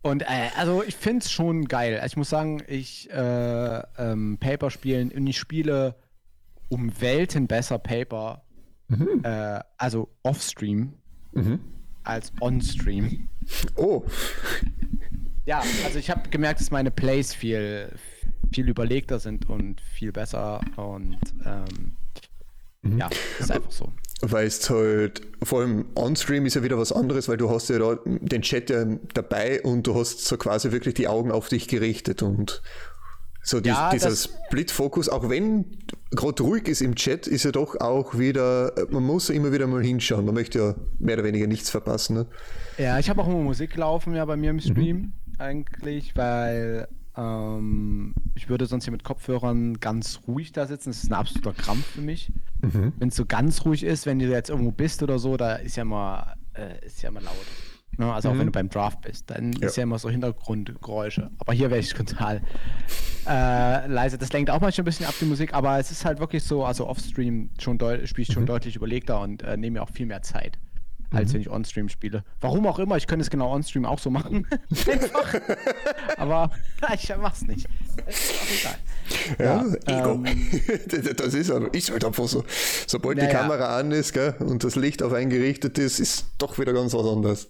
[0.02, 1.94] Und äh, also ich finde es schon geil.
[1.94, 5.94] Also ich muss sagen, ich äh, ähm, Paper spielen und ich spiele
[6.68, 8.42] um Welten besser Paper,
[9.24, 10.92] äh, also off-Stream,
[12.04, 13.28] als on-Stream.
[13.76, 14.04] Oh,
[15.44, 17.88] Ja, also ich habe gemerkt, dass meine Plays viel,
[18.52, 21.96] viel überlegter sind und viel besser und ähm,
[22.98, 23.92] ja, ist einfach so.
[24.22, 27.78] weil es halt, vor allem On-Stream ist ja wieder was anderes, weil du hast ja
[27.78, 28.84] da den Chat ja
[29.14, 32.62] dabei und du hast so quasi wirklich die Augen auf dich gerichtet und
[33.42, 35.64] so dies, Ja, dieser Split-Fokus, auch wenn
[36.10, 39.82] gerade ruhig ist im Chat, ist ja doch auch wieder, man muss immer wieder mal
[39.82, 42.14] hinschauen, man möchte ja mehr oder weniger nichts verpassen.
[42.14, 42.26] Ne?
[42.78, 46.86] Ja, ich habe auch immer Musik laufen ja bei mir im Stream eigentlich, weil
[47.16, 50.90] ähm, ich würde sonst hier mit Kopfhörern ganz ruhig da sitzen.
[50.90, 52.30] Das ist ein absoluter Krampf für mich.
[52.98, 55.76] Wenn es so ganz ruhig ist, wenn du jetzt irgendwo bist oder so, da ist
[55.76, 57.34] ja mal, äh, ist ja mal laut.
[57.98, 58.12] Ne?
[58.12, 61.30] Also auch wenn du beim Draft bist, dann ist ja immer so Hintergrundgeräusche.
[61.38, 62.40] Aber hier wäre ich total
[63.28, 64.18] äh, leise.
[64.18, 66.64] Das lenkt auch manchmal ein bisschen ab die Musik, aber es ist halt wirklich so,
[66.64, 67.76] also Offstream schon
[68.06, 70.58] spiele ich schon deutlich überlegter und äh, nehme mir auch viel mehr Zeit,
[71.10, 72.24] als wenn ich On-Stream spiele.
[72.40, 74.46] Warum auch immer, ich könnte es genau On-Stream auch so machen.
[76.16, 76.50] Aber
[76.94, 77.68] ich mach's nicht.
[78.06, 78.78] Es ist auch egal.
[79.38, 80.22] Ja, Ja, Ego.
[81.16, 82.44] das ist, ist halt einfach so.
[82.86, 83.26] Sobald die.
[83.26, 86.92] Kamera an ist gell, und das Licht auf einen gerichtet ist, ist doch wieder ganz
[86.94, 87.48] was anderes.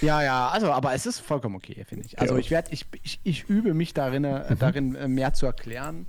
[0.00, 2.18] Ja, ja, also, aber es ist vollkommen okay, finde ich.
[2.18, 2.40] Also Ja.
[2.40, 6.06] ich werde, ich, ich, ich übe mich darin, äh, darin äh, mehr zu erklären,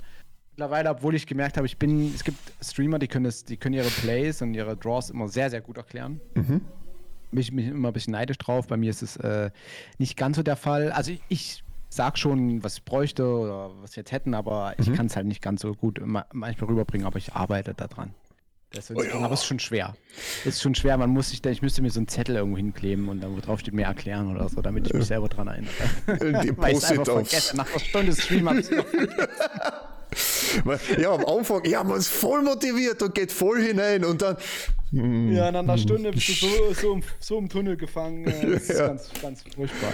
[0.50, 3.74] mittlerweile, obwohl ich gemerkt habe, ich bin, es gibt Streamer, die können das, die können
[3.74, 6.20] ihre Plays und ihre Draws immer sehr, sehr gut erklären.
[6.34, 6.62] Mhm.
[7.30, 8.66] Bin ich bin immer ein bisschen neidisch drauf.
[8.66, 9.50] Bei mir ist es äh,
[9.98, 10.90] nicht ganz so der Fall.
[10.92, 14.94] Also ich sag schon, was ich bräuchte oder was wir jetzt hätten, aber ich mhm.
[14.94, 18.14] kann es halt nicht ganz so gut manchmal rüberbringen, aber ich arbeite daran.
[18.70, 19.14] Das oh ja.
[19.14, 19.96] Aber es ist schon schwer.
[20.44, 20.98] Ist schon schwer.
[20.98, 23.74] Man muss sich, ich müsste mir so einen Zettel irgendwo hinkleben und dann drauf steht
[23.74, 26.42] mir erklären oder so, damit ich mich selber dran erinnere.
[26.42, 27.56] Die Weil ich einfach vergesse.
[27.56, 28.84] Nach einer Stunde Stream habe ich noch
[30.98, 34.36] Ja, am Anfang, ja, man ist voll motiviert und geht voll hinein und dann.
[34.92, 38.24] Mm, ja, nach einer Stunde bist du so, so, so im Tunnel gefangen.
[38.46, 38.86] Das ist ja.
[38.88, 39.90] ganz, ganz furchtbar,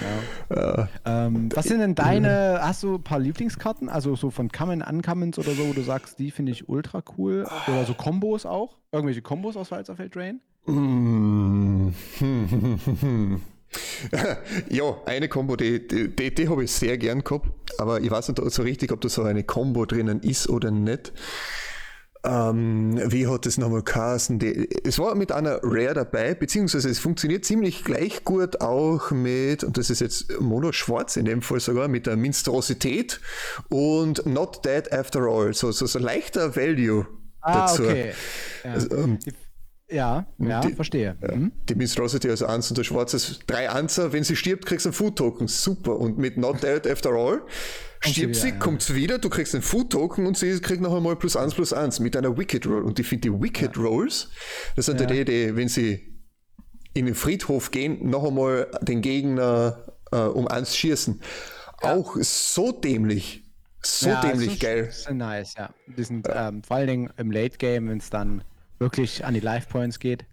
[0.50, 0.88] ja.
[1.04, 1.26] ja.
[1.26, 3.88] Ähm, was sind denn deine, hast du ein paar Lieblingskarten?
[3.88, 7.46] Also so von Common, Uncommons oder so, wo du sagst, die finde ich ultra cool.
[7.66, 8.76] Oder so Kombos auch?
[8.92, 10.40] Irgendwelche Kombos aus of Drain?
[10.66, 11.88] Mm.
[14.68, 17.48] Ja, eine Combo, die, die, die, habe ich sehr gern gehabt,
[17.78, 21.12] aber ich weiß nicht so richtig, ob da so eine Combo drinnen ist oder nicht.
[22.24, 24.38] Ähm, wie hat es nochmal geheißen?
[24.38, 29.64] Die, es war mit einer Rare dabei, beziehungsweise es funktioniert ziemlich gleich gut auch mit,
[29.64, 33.20] und das ist jetzt Mono Schwarz in dem Fall sogar, mit der Minstrosität
[33.70, 35.52] und Not Dead After All.
[35.52, 37.06] So, so, so leichter Value
[37.40, 37.82] ah, dazu.
[37.82, 38.12] Okay.
[38.62, 38.72] Ja.
[38.72, 39.18] Also, ähm,
[39.92, 41.16] ja, ja, die, verstehe.
[41.20, 41.52] Ja, mhm.
[41.68, 44.12] Die Monstrosity also eins und der Schwarze drei Anzer.
[44.12, 45.48] Wenn sie stirbt, kriegst du einen Food Token.
[45.48, 45.98] Super.
[45.98, 47.42] Und mit Not Dead After All
[48.00, 48.56] stirbt sie, ja.
[48.56, 51.54] kommt sie wieder, du kriegst einen Food Token und sie kriegt noch einmal plus eins
[51.54, 52.82] plus eins mit einer Wicked Roll.
[52.82, 53.82] Und ich finde die Wicked ja.
[53.82, 54.30] Rolls,
[54.76, 55.06] das sind ja.
[55.06, 56.12] die, die, wenn sie
[56.94, 61.20] in den Friedhof gehen, noch einmal den Gegner äh, um eins schießen.
[61.80, 63.44] Auch so dämlich.
[63.84, 64.90] So dämlich geil.
[64.92, 65.70] Sind nice, ja.
[65.96, 68.44] Die sind ähm, vor allen Dingen im Late Game, wenn es dann
[68.82, 70.24] wirklich an die Life Points geht.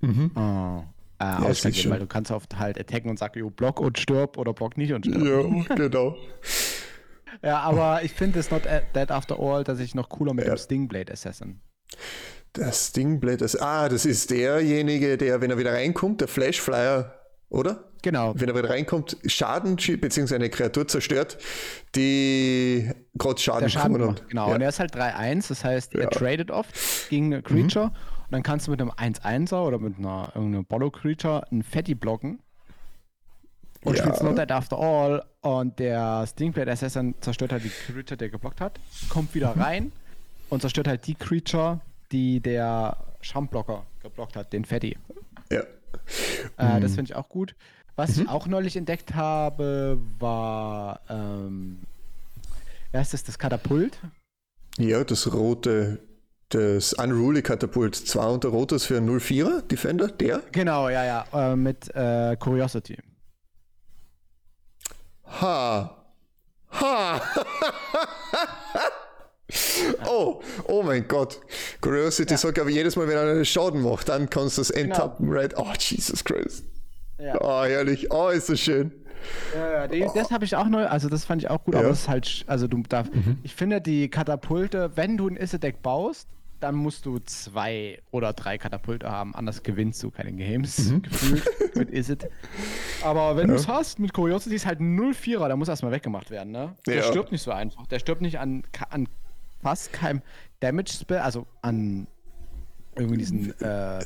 [0.00, 0.32] Mhm.
[0.34, 0.82] Oh.
[1.18, 4.38] Äh, ja, ausschlaggebend, weil du kannst oft halt attacken und sagen, jo, block und stirb
[4.38, 5.22] oder block nicht und stirb.
[5.68, 6.16] Ja, genau.
[7.42, 8.62] ja, aber ich finde es not
[8.94, 10.54] dead after all, dass ich noch cooler mit ja.
[10.54, 11.60] dem Stingblade Assassin.
[12.56, 17.14] Der Stingblade, das, ah, das ist derjenige, der, wenn er wieder reinkommt, der Flashflyer
[17.50, 17.89] oder?
[18.02, 18.32] Genau.
[18.36, 20.34] Wenn er wieder reinkommt, Schaden bzw.
[20.34, 21.38] eine Kreatur zerstört,
[21.94, 24.28] die gerade Schaden, Schaden bekommen hat.
[24.28, 24.54] Genau, ja.
[24.54, 26.00] und er ist halt 3-1, das heißt, ja.
[26.00, 26.74] er tradet oft
[27.10, 27.92] gegen eine Creature mhm.
[27.92, 32.40] und dann kannst du mit einem 1-1er oder mit einer irgendeiner Bollo-Creature einen Fatty blocken
[33.84, 34.02] und ja.
[34.02, 38.60] spielst Not Dead After All und der Stingblade Assassin zerstört halt die Creature, der geblockt
[38.60, 38.78] hat,
[39.08, 39.62] kommt wieder mhm.
[39.62, 39.92] rein
[40.48, 41.80] und zerstört halt die Creature,
[42.12, 44.96] die der Schamblocker geblockt hat, den Fatty.
[45.50, 45.60] Ja.
[46.56, 47.54] Äh, Das finde ich auch gut.
[48.00, 48.22] Was mhm.
[48.22, 51.80] ich auch neulich entdeckt habe, war, ähm,
[52.92, 53.98] ist das, das Katapult?
[54.78, 55.98] Ja, das rote,
[56.48, 57.94] das Unruly Katapult.
[57.94, 60.40] Zwar unter Rotes für 04er Defender, der?
[60.50, 62.96] Genau, ja, ja, äh, mit äh, Curiosity.
[65.42, 66.02] Ha.
[66.80, 67.20] Ha.
[70.06, 71.38] oh, oh mein Gott.
[71.82, 72.38] Curiosity ja.
[72.38, 74.86] sagt aber jedes Mal, wenn er einen Schaden macht, dann kannst du es genau.
[74.86, 75.38] enttappen, genau.
[75.38, 75.52] right?
[75.58, 76.64] Oh, Jesus Christ.
[77.20, 77.36] Ja.
[77.40, 78.10] Oh, herrlich.
[78.10, 78.92] Oh, ist das schön.
[79.54, 80.12] Ja, ja oh.
[80.14, 81.80] das habe ich auch neu, also das fand ich auch gut, ja.
[81.80, 83.38] aber das ist halt, also du darfst, mhm.
[83.42, 86.28] ich finde die Katapulte, wenn du ein Isse-Deck baust,
[86.60, 91.02] dann musst du zwei oder drei Katapulte haben, anders gewinnst du keine Games, mhm.
[91.02, 92.28] gefühlt, mit Isit.
[93.02, 93.54] Aber wenn ja.
[93.54, 96.76] du es hast, mit Curiosity ist halt 0-4er, da muss erstmal weggemacht werden, ne?
[96.86, 97.02] Der ja.
[97.02, 97.86] stirbt nicht so einfach.
[97.86, 99.08] Der stirbt nicht an, an
[99.62, 100.22] fast keinem
[100.60, 102.06] Damage-Spell, also an
[102.96, 104.00] irgendwie diesen äh,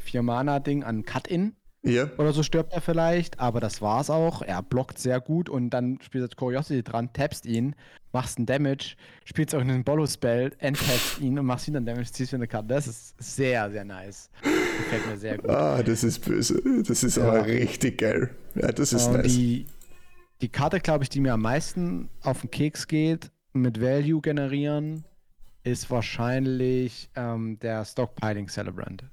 [0.00, 1.54] Vier-Mana-Ding, an Cut-In.
[1.84, 2.08] Ja.
[2.16, 4.42] Oder so stirbt er vielleicht, aber das war's auch.
[4.42, 7.74] Er blockt sehr gut und dann spielst du Curiosity dran, tappst ihn,
[8.12, 12.32] machst einen Damage, spielst auch einen Bolo-Spell, enttappst ihn und machst ihn dann Damage, ziehst
[12.32, 12.68] du eine Karte.
[12.68, 14.30] Das ist sehr, sehr nice.
[14.42, 15.50] Gefällt mir sehr gut.
[15.50, 16.62] Ah, das ist böse.
[16.86, 17.24] Das ist ja.
[17.24, 18.30] aber richtig geil.
[18.54, 19.26] Ja, das ist und nice.
[19.32, 19.66] Die,
[20.40, 25.04] die Karte, glaube ich, die mir am meisten auf den Keks geht, mit Value generieren,
[25.64, 29.04] ist wahrscheinlich ähm, der Stockpiling Celebrant.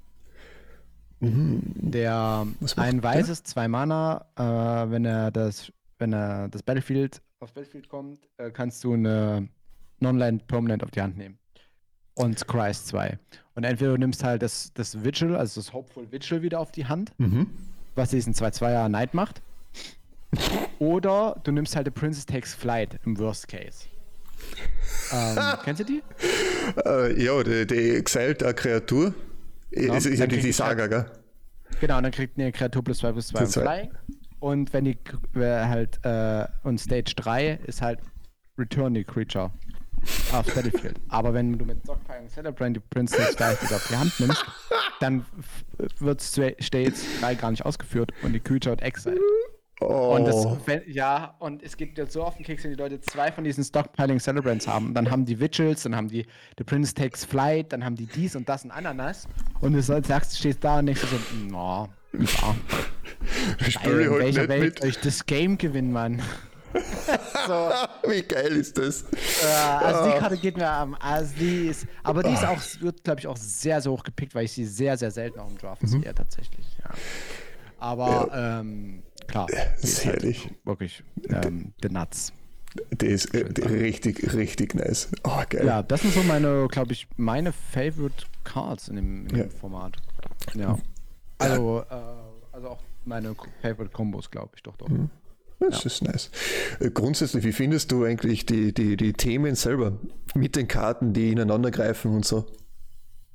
[1.20, 1.62] Mhm.
[1.76, 2.48] Der
[2.78, 8.20] ein weißes, zwei Mana, äh, wenn er das, wenn er das Battlefield aufs Battlefield kommt,
[8.38, 9.48] äh, kannst du eine
[10.00, 11.38] Non-Land Permanent auf die Hand nehmen.
[12.16, 13.18] Und Christ 2.
[13.56, 16.86] Und entweder du nimmst halt das, das Vigil, also das Hopeful Vigil wieder auf die
[16.86, 17.48] Hand, mhm.
[17.96, 19.42] was diesen 2-2er Knight macht.
[20.80, 23.86] Oder du nimmst halt The Princess Takes Flight im Worst Case.
[25.14, 26.04] ähm, kennst du die?
[26.86, 29.14] Äh, ja, die, die Exiled Kreatur.
[29.72, 29.94] Genau.
[29.94, 31.06] Ist, ist ja die, die Saga, gell?
[31.80, 33.92] Genau, und dann kriegt eine Kreatur plus 2 plus 2 im Flying.
[34.40, 34.98] Und wenn die
[35.36, 38.00] halt, äh, und Stage 3 ist halt
[38.58, 39.52] Return the Creature
[40.32, 41.00] aufs Battlefield.
[41.10, 44.46] Aber wenn du mit Stockpile und Celebrate die Princess gleich wieder auf die Hand nimmst,
[45.00, 45.26] dann
[46.00, 49.20] wird Stage 3 gar nicht ausgeführt und die Creature wird exiled.
[49.82, 50.16] Oh.
[50.16, 53.00] Und das, wenn, ja, und es gibt jetzt so auf den Keks, wenn die Leute
[53.00, 54.94] zwei von diesen Stockpiling Celebrants haben.
[54.94, 56.26] Dann haben die Vigils, dann haben die
[56.58, 59.28] The Prince Takes Flight, dann haben die dies und das und Ananas.
[59.62, 61.18] Und du sagst, stehst da und denkst so,
[61.50, 62.56] no, ja,
[63.68, 64.84] ich in heute welcher nicht Welt mit.
[64.84, 66.22] ich das Game gewinnen, Mann?
[67.48, 67.72] so,
[68.08, 69.04] Wie geil ist das?
[69.04, 69.46] äh,
[69.86, 73.22] also die Karte geht mir am, also die ist, aber die ist auch, wird glaube
[73.22, 75.88] ich auch sehr, sehr hoch gepickt, weil ich sie sehr, sehr selten auch im Draft
[75.88, 76.92] sehe, tatsächlich, ja.
[77.80, 79.48] Aber, ähm, klar,
[79.82, 80.24] Das ist halt
[80.66, 82.34] wirklich, ähm, the nuts.
[82.92, 85.10] Der ist äh, der richtig, richtig nice.
[85.24, 85.66] Oh, geil.
[85.66, 89.50] Ja, das sind so meine, glaube ich, meine Favorite Cards in dem, in dem Ja.
[89.50, 89.98] Format.
[90.54, 90.78] Ja.
[91.40, 91.96] Also, äh,
[92.52, 94.88] also auch meine Favorite Combos, glaube ich, doch, doch.
[95.60, 96.30] Das ist nice.
[96.80, 99.98] Äh, Grundsätzlich, wie findest du eigentlich die, die, die Themen selber
[100.36, 102.46] mit den Karten, die ineinander greifen und so?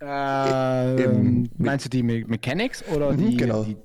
[0.01, 3.37] Ähm, mit- meinst du die Me Mechanics oder Mhm, die?
[3.37, 3.65] genau.
[3.65, 3.77] Die,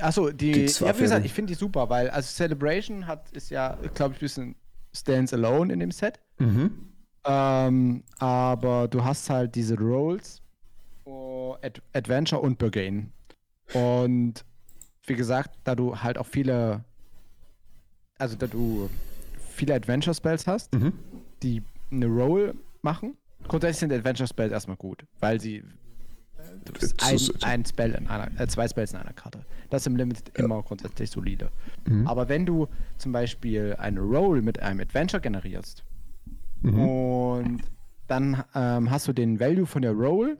[0.00, 0.52] achso, die.
[0.52, 4.14] Die ja, wie gesagt, ich finde die super, weil also Celebration hat ist ja, glaube
[4.14, 4.54] ich, ein bisschen
[4.94, 6.20] stands alone in dem Set.
[6.38, 6.70] Mhm.
[7.24, 10.40] Ähm, aber du hast halt diese Rolls,
[11.04, 13.12] oh, Ad Adventure und Burgain.
[13.74, 14.44] Und
[15.06, 16.84] wie gesagt, da du halt auch viele,
[18.18, 18.88] also da du
[19.54, 20.92] viele Adventure Spells hast, Mhm.
[21.42, 23.16] die eine Roll machen.
[23.46, 25.64] Grundsätzlich sind Adventure Spells erstmal gut, weil sie
[26.68, 29.44] du bist So- ein, Spell in einer, äh, zwei Spells in einer Karte.
[29.70, 31.50] Das ist im Limit immer grundsätzlich solide.
[31.86, 32.06] Mhm.
[32.06, 35.84] Aber wenn du zum Beispiel eine Roll mit einem Adventure generierst
[36.62, 37.62] und
[38.06, 40.38] dann ähm, hast du den Value von der Roll,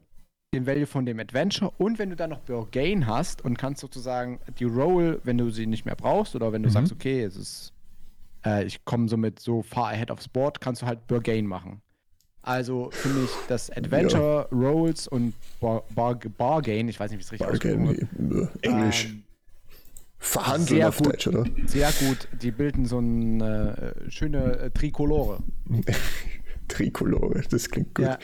[0.55, 4.41] den Value von dem Adventure und wenn du dann noch Burgain hast und kannst sozusagen
[4.59, 7.73] die Roll, wenn du sie nicht mehr brauchst oder wenn du sagst, okay, es ist,
[8.47, 11.83] äh, ich komme somit so far ahead aufs Board, kannst du halt Burgain machen.
[12.49, 17.33] Also finde ich, dass Adventure, Rolls und Bar, Bar, Bargain, ich weiß nicht, wie es
[17.33, 19.05] richtig ausgesprochen wird, Bargain, äh, Englisch.
[19.11, 19.23] ähm,
[20.19, 21.07] Verhandeln sehr auf gut.
[21.09, 21.45] Deutsch, oder?
[21.67, 22.27] sehr gut.
[22.43, 25.39] Die bilden so eine äh, schöne äh, Trikolore.
[26.69, 28.05] Trikolore, das klingt gut.
[28.07, 28.19] Ja.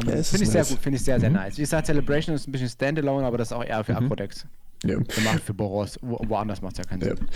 [0.00, 0.70] Ähm, es finde ich sehr nice.
[0.70, 1.56] gut, finde ich sehr, sehr nice.
[1.56, 3.84] Wie gesagt, Celebration ist ein bisschen Standalone, aber das ist auch eher Mhm.
[3.84, 4.46] für Aquadex
[4.84, 4.98] Ja.
[4.98, 5.98] gemacht, für Boros.
[6.02, 7.16] Wo, woanders macht es ja keinen Ja.
[7.16, 7.26] Sinn.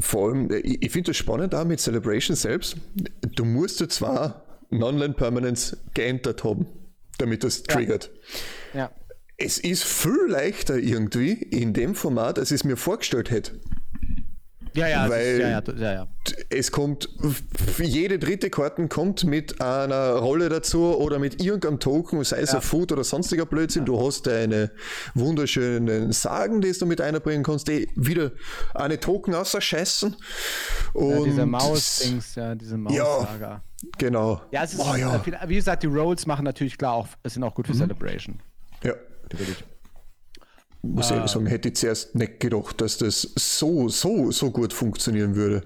[0.00, 2.76] Vor allem, äh, ich, ich finde das spannend da mit Celebration selbst.
[3.36, 6.66] Du musst ja zwar Non-Land Permanence geentert haben,
[7.18, 8.10] damit das triggert.
[8.72, 8.90] Ja.
[9.36, 13.60] Es ist viel leichter irgendwie in dem Format, als ich es mir vorgestellt hätte.
[14.74, 16.08] Ja, ja, Weil- ja, ja, ja, ja.
[16.50, 17.08] Es kommt,
[17.78, 22.60] jede dritte Karten kommt mit einer Rolle dazu oder mit irgendeinem Token, sei es ein
[22.62, 23.84] Food oder sonstiger Blödsinn.
[23.84, 24.72] Du hast deine
[25.14, 28.32] wunderschönen Sagen, die du mit einbringen kannst, die wieder
[28.74, 30.16] eine Token ausscheißen.
[30.94, 33.62] Und ja diese Maus-Dings, ja, diese Maus-Saga.
[33.98, 34.40] Genau.
[34.50, 37.42] Ja, es ist, Oh, äh, wie gesagt, die Rolls machen natürlich klar auch, es sind
[37.44, 37.54] auch Mhm.
[37.54, 38.40] gut für Celebration.
[38.82, 38.94] ja.
[39.30, 39.64] Natürlich.
[40.92, 41.10] Muss Ah.
[41.10, 45.34] ich ehrlich sagen, hätte ich zuerst nicht gedacht, dass das so, so, so gut funktionieren
[45.34, 45.64] würde.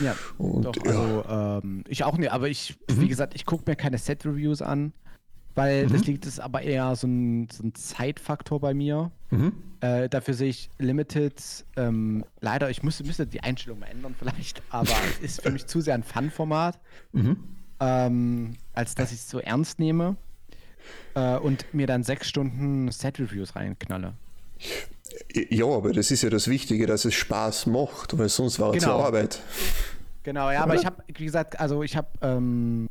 [0.00, 0.92] Ja, Und, doch, ja.
[0.92, 3.00] also ähm, ich auch nicht, aber ich, Mhm.
[3.00, 4.92] wie gesagt, ich gucke mir keine Set-Reviews an,
[5.54, 5.92] weil Mhm.
[5.92, 9.10] das liegt es aber eher so ein, so ein Zeitfaktor bei mir.
[9.30, 9.52] Mhm.
[9.80, 11.34] Äh, dafür sehe ich Limited,
[11.76, 15.66] ähm, leider, ich müsste, müsste die Einstellung mal ändern vielleicht, aber es ist für mich
[15.66, 16.78] zu sehr ein Fun-Format,
[17.12, 17.36] Mhm.
[17.80, 20.16] ähm, als dass ich es so ernst nehme
[21.14, 24.14] äh, und mir dann sechs Stunden Set-Reviews reinknalle.
[25.50, 28.82] Ja, aber das ist ja das Wichtige, dass es Spaß macht, weil sonst war es
[28.82, 28.98] Genau.
[28.98, 29.40] ja Arbeit.
[30.22, 32.88] Genau, ja, aber ich habe, wie gesagt, also ich habe, ähm,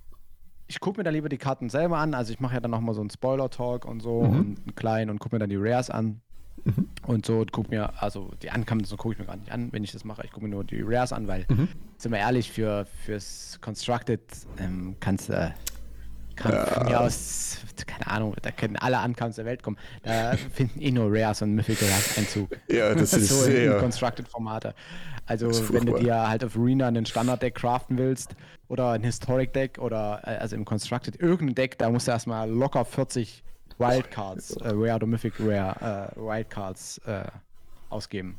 [0.67, 2.13] ich gucke mir da lieber die Karten selber an.
[2.13, 5.19] Also ich mache ja dann nochmal so einen Spoiler-Talk und so und einen kleinen und
[5.19, 6.21] gucke mir dann die Rares an.
[7.07, 9.69] Und so und guck mir, also die Ankommen, so gucke ich mir gar nicht an,
[9.71, 10.21] wenn ich das mache.
[10.25, 11.45] Ich gucke mir nur die Rares an, weil,
[11.97, 14.21] sind wir ehrlich, für, fürs Constructed
[14.59, 15.53] ähm, kannst du,
[16.41, 19.77] kann von mir aus, keine Ahnung, da können alle Ancounts der Welt kommen.
[20.03, 22.49] Da finden eh nur Rares und Mythical Rares Einzug.
[22.67, 24.73] Ja, das ist so in, in sehr- Constructed-Formate.
[25.27, 28.35] Also Das wenn du dir halt auf Arena einen Standard-Deck craften willst
[28.67, 32.83] oder ein Historic-Deck oder äh, also im Constructed irgendein Deck, da musst du erstmal locker
[32.85, 33.43] 40
[33.77, 37.23] Wildcards, äh, Rare oder Mythic Rare äh, Wildcards äh,
[37.89, 38.37] ausgeben.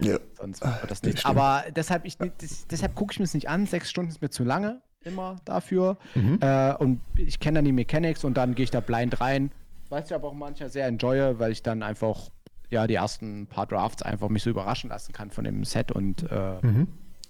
[0.00, 0.18] Ja.
[0.38, 1.18] Sonst Ah, wird das das nicht.
[1.20, 1.36] stimmt.
[1.36, 3.66] Aber deshalb, ich, das, deshalb gucke ich mir es nicht an.
[3.66, 5.96] Sechs Stunden ist mir zu lange immer dafür.
[6.14, 6.38] Mhm.
[6.40, 9.50] Äh, und ich kenne dann die Mechanics und dann gehe ich da blind rein.
[9.88, 12.28] Was ich aber auch manchmal sehr enjoye, weil ich dann einfach
[12.70, 16.24] ja die ersten paar Drafts einfach mich so überraschen lassen kann von dem Set und
[16.30, 16.88] äh, Mhm.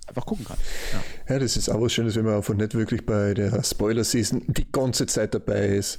[0.09, 0.57] einfach gucken kann.
[0.93, 1.35] Ja.
[1.35, 4.71] Ja, das ist auch was Schönes, wenn man einfach nicht wirklich bei der Spoiler-Season die
[4.73, 5.99] ganze Zeit dabei ist,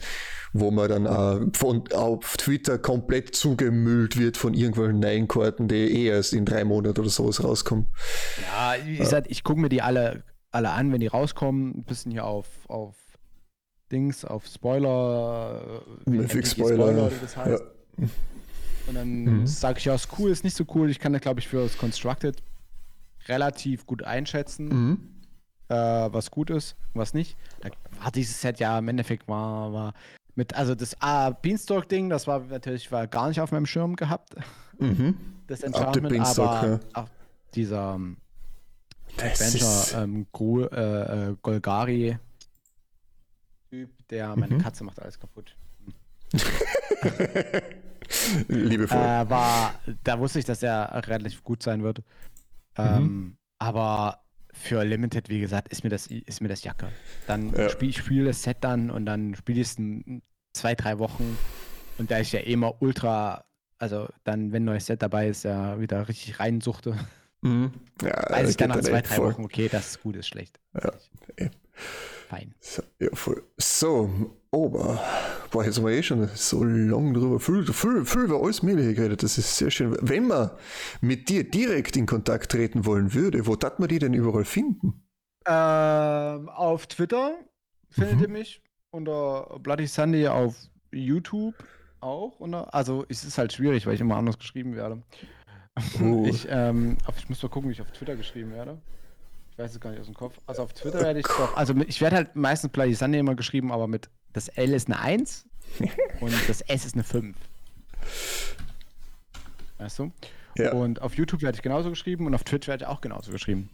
[0.52, 5.76] wo man dann auch von, auf Twitter komplett zugemüllt wird von irgendwelchen neuen Karten, die
[5.76, 7.86] eh erst in drei Monaten oder sowas rauskommen.
[8.52, 11.76] Ja, wie gesagt, ich gucke mir die alle, alle an, wenn die rauskommen.
[11.78, 12.96] Ein bisschen hier auf, auf
[13.92, 15.62] Dings, auf Spoiler.
[16.06, 17.12] äh, wie Mythic endlich die Spoiler.
[17.12, 17.64] wie das heißt.
[18.88, 20.90] Und dann sage ich, ja, ist cool, ist nicht so cool.
[20.90, 22.42] Ich kann da, glaube ich, für das Constructed
[23.28, 25.00] relativ gut einschätzen, Mhm.
[25.68, 27.38] äh, was gut ist, was nicht.
[27.62, 27.70] Da
[28.02, 29.94] war dieses Set ja im Endeffekt war, war
[30.36, 34.36] mit, also das ah, Beanstalk-Ding, das war natürlich war gar nicht auf meinem Schirm gehabt,
[34.80, 35.16] Mhm.
[35.48, 36.80] das Enchantment, Beanstalk, aber ja.
[36.94, 37.10] auch
[37.54, 38.18] dieser ähm,
[39.18, 42.18] Das Adventure ähm, Gru, äh, äh, Golgari
[43.70, 44.60] Typ, der meine Mhm.
[44.62, 45.56] Katze macht alles kaputt.
[48.48, 48.98] liebevoll.
[48.98, 52.00] Äh, war, da wusste ich, dass er relativ gut sein wird.
[52.00, 52.04] Mhm.
[52.78, 56.88] Ähm, aber für Limited, wie gesagt, ist mir das, ist mir das Jacke.
[57.28, 57.70] Dann Ja.
[57.70, 60.22] spiel ich spiele das Set dann und dann spiele ich es in
[60.54, 61.38] zwei, drei Wochen.
[61.98, 63.46] Und da ich ja eh immer ultra,
[63.78, 66.98] also dann, wenn ein neues Set dabei ist, ja wieder richtig reinsuchte,
[67.42, 67.72] Mhm.
[68.02, 69.34] Ja, weiß ich dann nach zwei, drei voll.
[69.34, 70.60] Wochen, okay, das ist gut, ist schlecht.
[70.74, 70.92] Ja.
[72.28, 72.54] Fein.
[72.60, 73.44] So, ja, voll.
[73.58, 74.10] So,
[74.52, 75.02] aber,
[75.50, 78.94] boah, jetzt haben wir eh schon so lang drüber, viel, viel, viel über alles Mögliche
[78.94, 79.98] geredet, das ist sehr schön.
[80.02, 80.52] Wenn man
[81.02, 85.02] mit dir direkt in Kontakt treten wollen würde, wo darf man die denn überall finden?
[85.48, 87.36] Ähm, auf Twitter
[87.90, 88.22] findet Mhm.
[88.24, 88.62] ihr mich
[88.92, 90.56] unter Bloody Sunday auf
[90.92, 91.56] YouTube
[92.02, 92.40] auch.
[92.40, 95.02] Unter, also es ist halt schwierig, weil ich immer anders geschrieben werde.
[96.02, 96.26] Oh.
[96.28, 98.78] Ich, ähm, ich muss mal gucken, wie ich auf Twitter geschrieben werde.
[99.52, 100.38] Ich weiß es gar nicht aus dem Kopf.
[100.46, 101.56] Also auf Twitter werde ich doch.
[101.56, 105.00] Also ich werde halt meistens Bloody Sunday immer geschrieben, aber mit das L ist eine
[105.00, 105.46] 1
[106.22, 107.36] und das S ist eine 5.
[109.78, 110.12] Weißt du?
[110.58, 113.32] Ja, Und auf YouTube werde ich genauso geschrieben und auf Twitch werde ich auch genauso
[113.32, 113.70] geschrieben.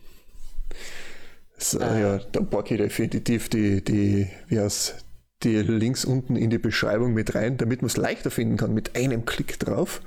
[1.58, 5.04] so, äh, ja da packe ich definitiv die, die, wie heißt
[5.44, 8.96] die Links unten in die Beschreibung mit rein, damit man es leichter finden kann, mit
[8.96, 10.02] einem Klick drauf.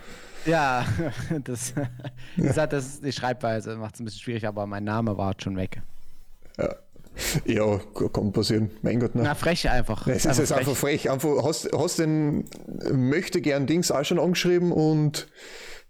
[0.48, 0.84] Ja,
[1.44, 1.74] das,
[2.36, 5.34] wie gesagt, das ist die Schreibweise, macht es ein bisschen schwierig, aber mein Name war
[5.38, 5.82] schon weg.
[7.44, 7.78] Ja,
[8.12, 8.70] kann passieren.
[8.82, 9.34] Mein Gott, Na, na.
[9.34, 10.06] frech einfach.
[10.06, 11.10] Es ist jetzt einfach frech.
[11.10, 12.44] Einfach, hast, hast den
[12.92, 15.28] möchte gern Dings auch schon angeschrieben und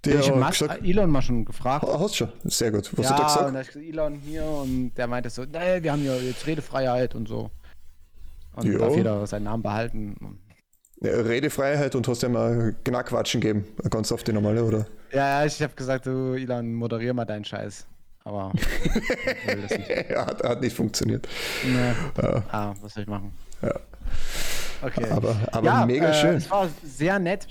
[0.05, 1.85] der Ich hat habe gesagt, Elon mal schon gefragt.
[1.87, 2.91] Ah, Hast schon, sehr gut.
[2.97, 3.55] Was ja, hat er und gesagt?
[3.55, 6.47] da hab ich gesagt, Elon hier und der meinte so, nee, wir haben ja jetzt
[6.47, 7.51] Redefreiheit und so.
[8.55, 8.79] Und Ja.
[8.79, 10.39] darf jeder seinen Namen behalten.
[11.01, 13.65] Ja, Redefreiheit und hast ihm mal genau Quatschen gegeben.
[13.91, 14.87] Ganz auf die normale, oder?
[15.13, 17.87] Ja, ich habe gesagt, du Elon, moderier mal deinen Scheiß.
[18.25, 18.53] Aber
[19.47, 19.89] er nicht.
[20.11, 21.27] Ja, hat, hat nicht funktioniert.
[21.65, 21.93] Nee.
[22.23, 23.33] Ja, Ah, was soll ich machen?
[23.63, 23.75] Ja.
[24.83, 25.11] Okay.
[25.11, 26.37] aber aber ja, mega äh, schön.
[26.37, 27.47] Es war sehr nett.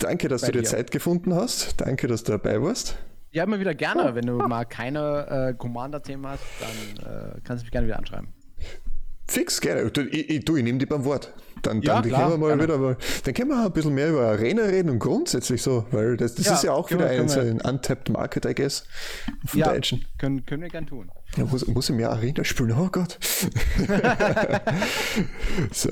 [0.00, 0.68] Danke, dass du dir dir.
[0.68, 1.80] Zeit gefunden hast.
[1.80, 2.96] Danke, dass du dabei warst.
[3.32, 4.14] Ja, immer wieder gerne.
[4.14, 8.28] Wenn du mal keine äh, Commander-Themen hast, dann äh, kannst du mich gerne wieder anschreiben.
[9.30, 9.90] Fix, gerne.
[9.90, 11.32] Du, ich, ich, du, ich nehme dich beim Wort.
[11.62, 12.62] Dann, Ja, dann klar, können wir mal gerne.
[12.64, 16.16] wieder mal, dann können wir ein bisschen mehr über Arena reden und grundsätzlich so, weil
[16.16, 18.84] das, das Ja, ist ja auch wieder wir- ein, so ein untapped Market, I guess,
[19.46, 20.04] von ja, Deutschen.
[20.18, 21.10] können, können wir gern tun.
[21.36, 22.72] Ja, muss, muss ich mehr Arena spielen?
[22.72, 23.18] Oh Gott.
[25.72, 25.90] so.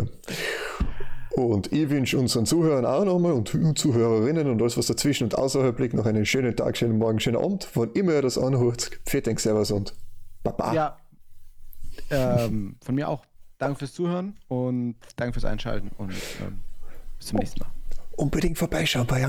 [1.32, 5.78] Und ich wünsche unseren Zuhörern auch nochmal und Zuhörerinnen und alles, was dazwischen und außerhalb
[5.78, 7.68] liegt, noch einen schönen Tag, schönen Morgen, schönen Abend.
[7.74, 9.94] Wann immer ihr das anhört, vielen Dank, Servus und
[10.42, 10.74] Baba.
[10.74, 10.96] Ja,
[12.10, 13.22] ähm, von mir auch.
[13.58, 16.60] Danke fürs Zuhören und danke fürs Einschalten und ähm,
[17.18, 17.70] bis zum nächsten Mal.
[18.12, 19.28] Unbedingt vorbeischauen bei.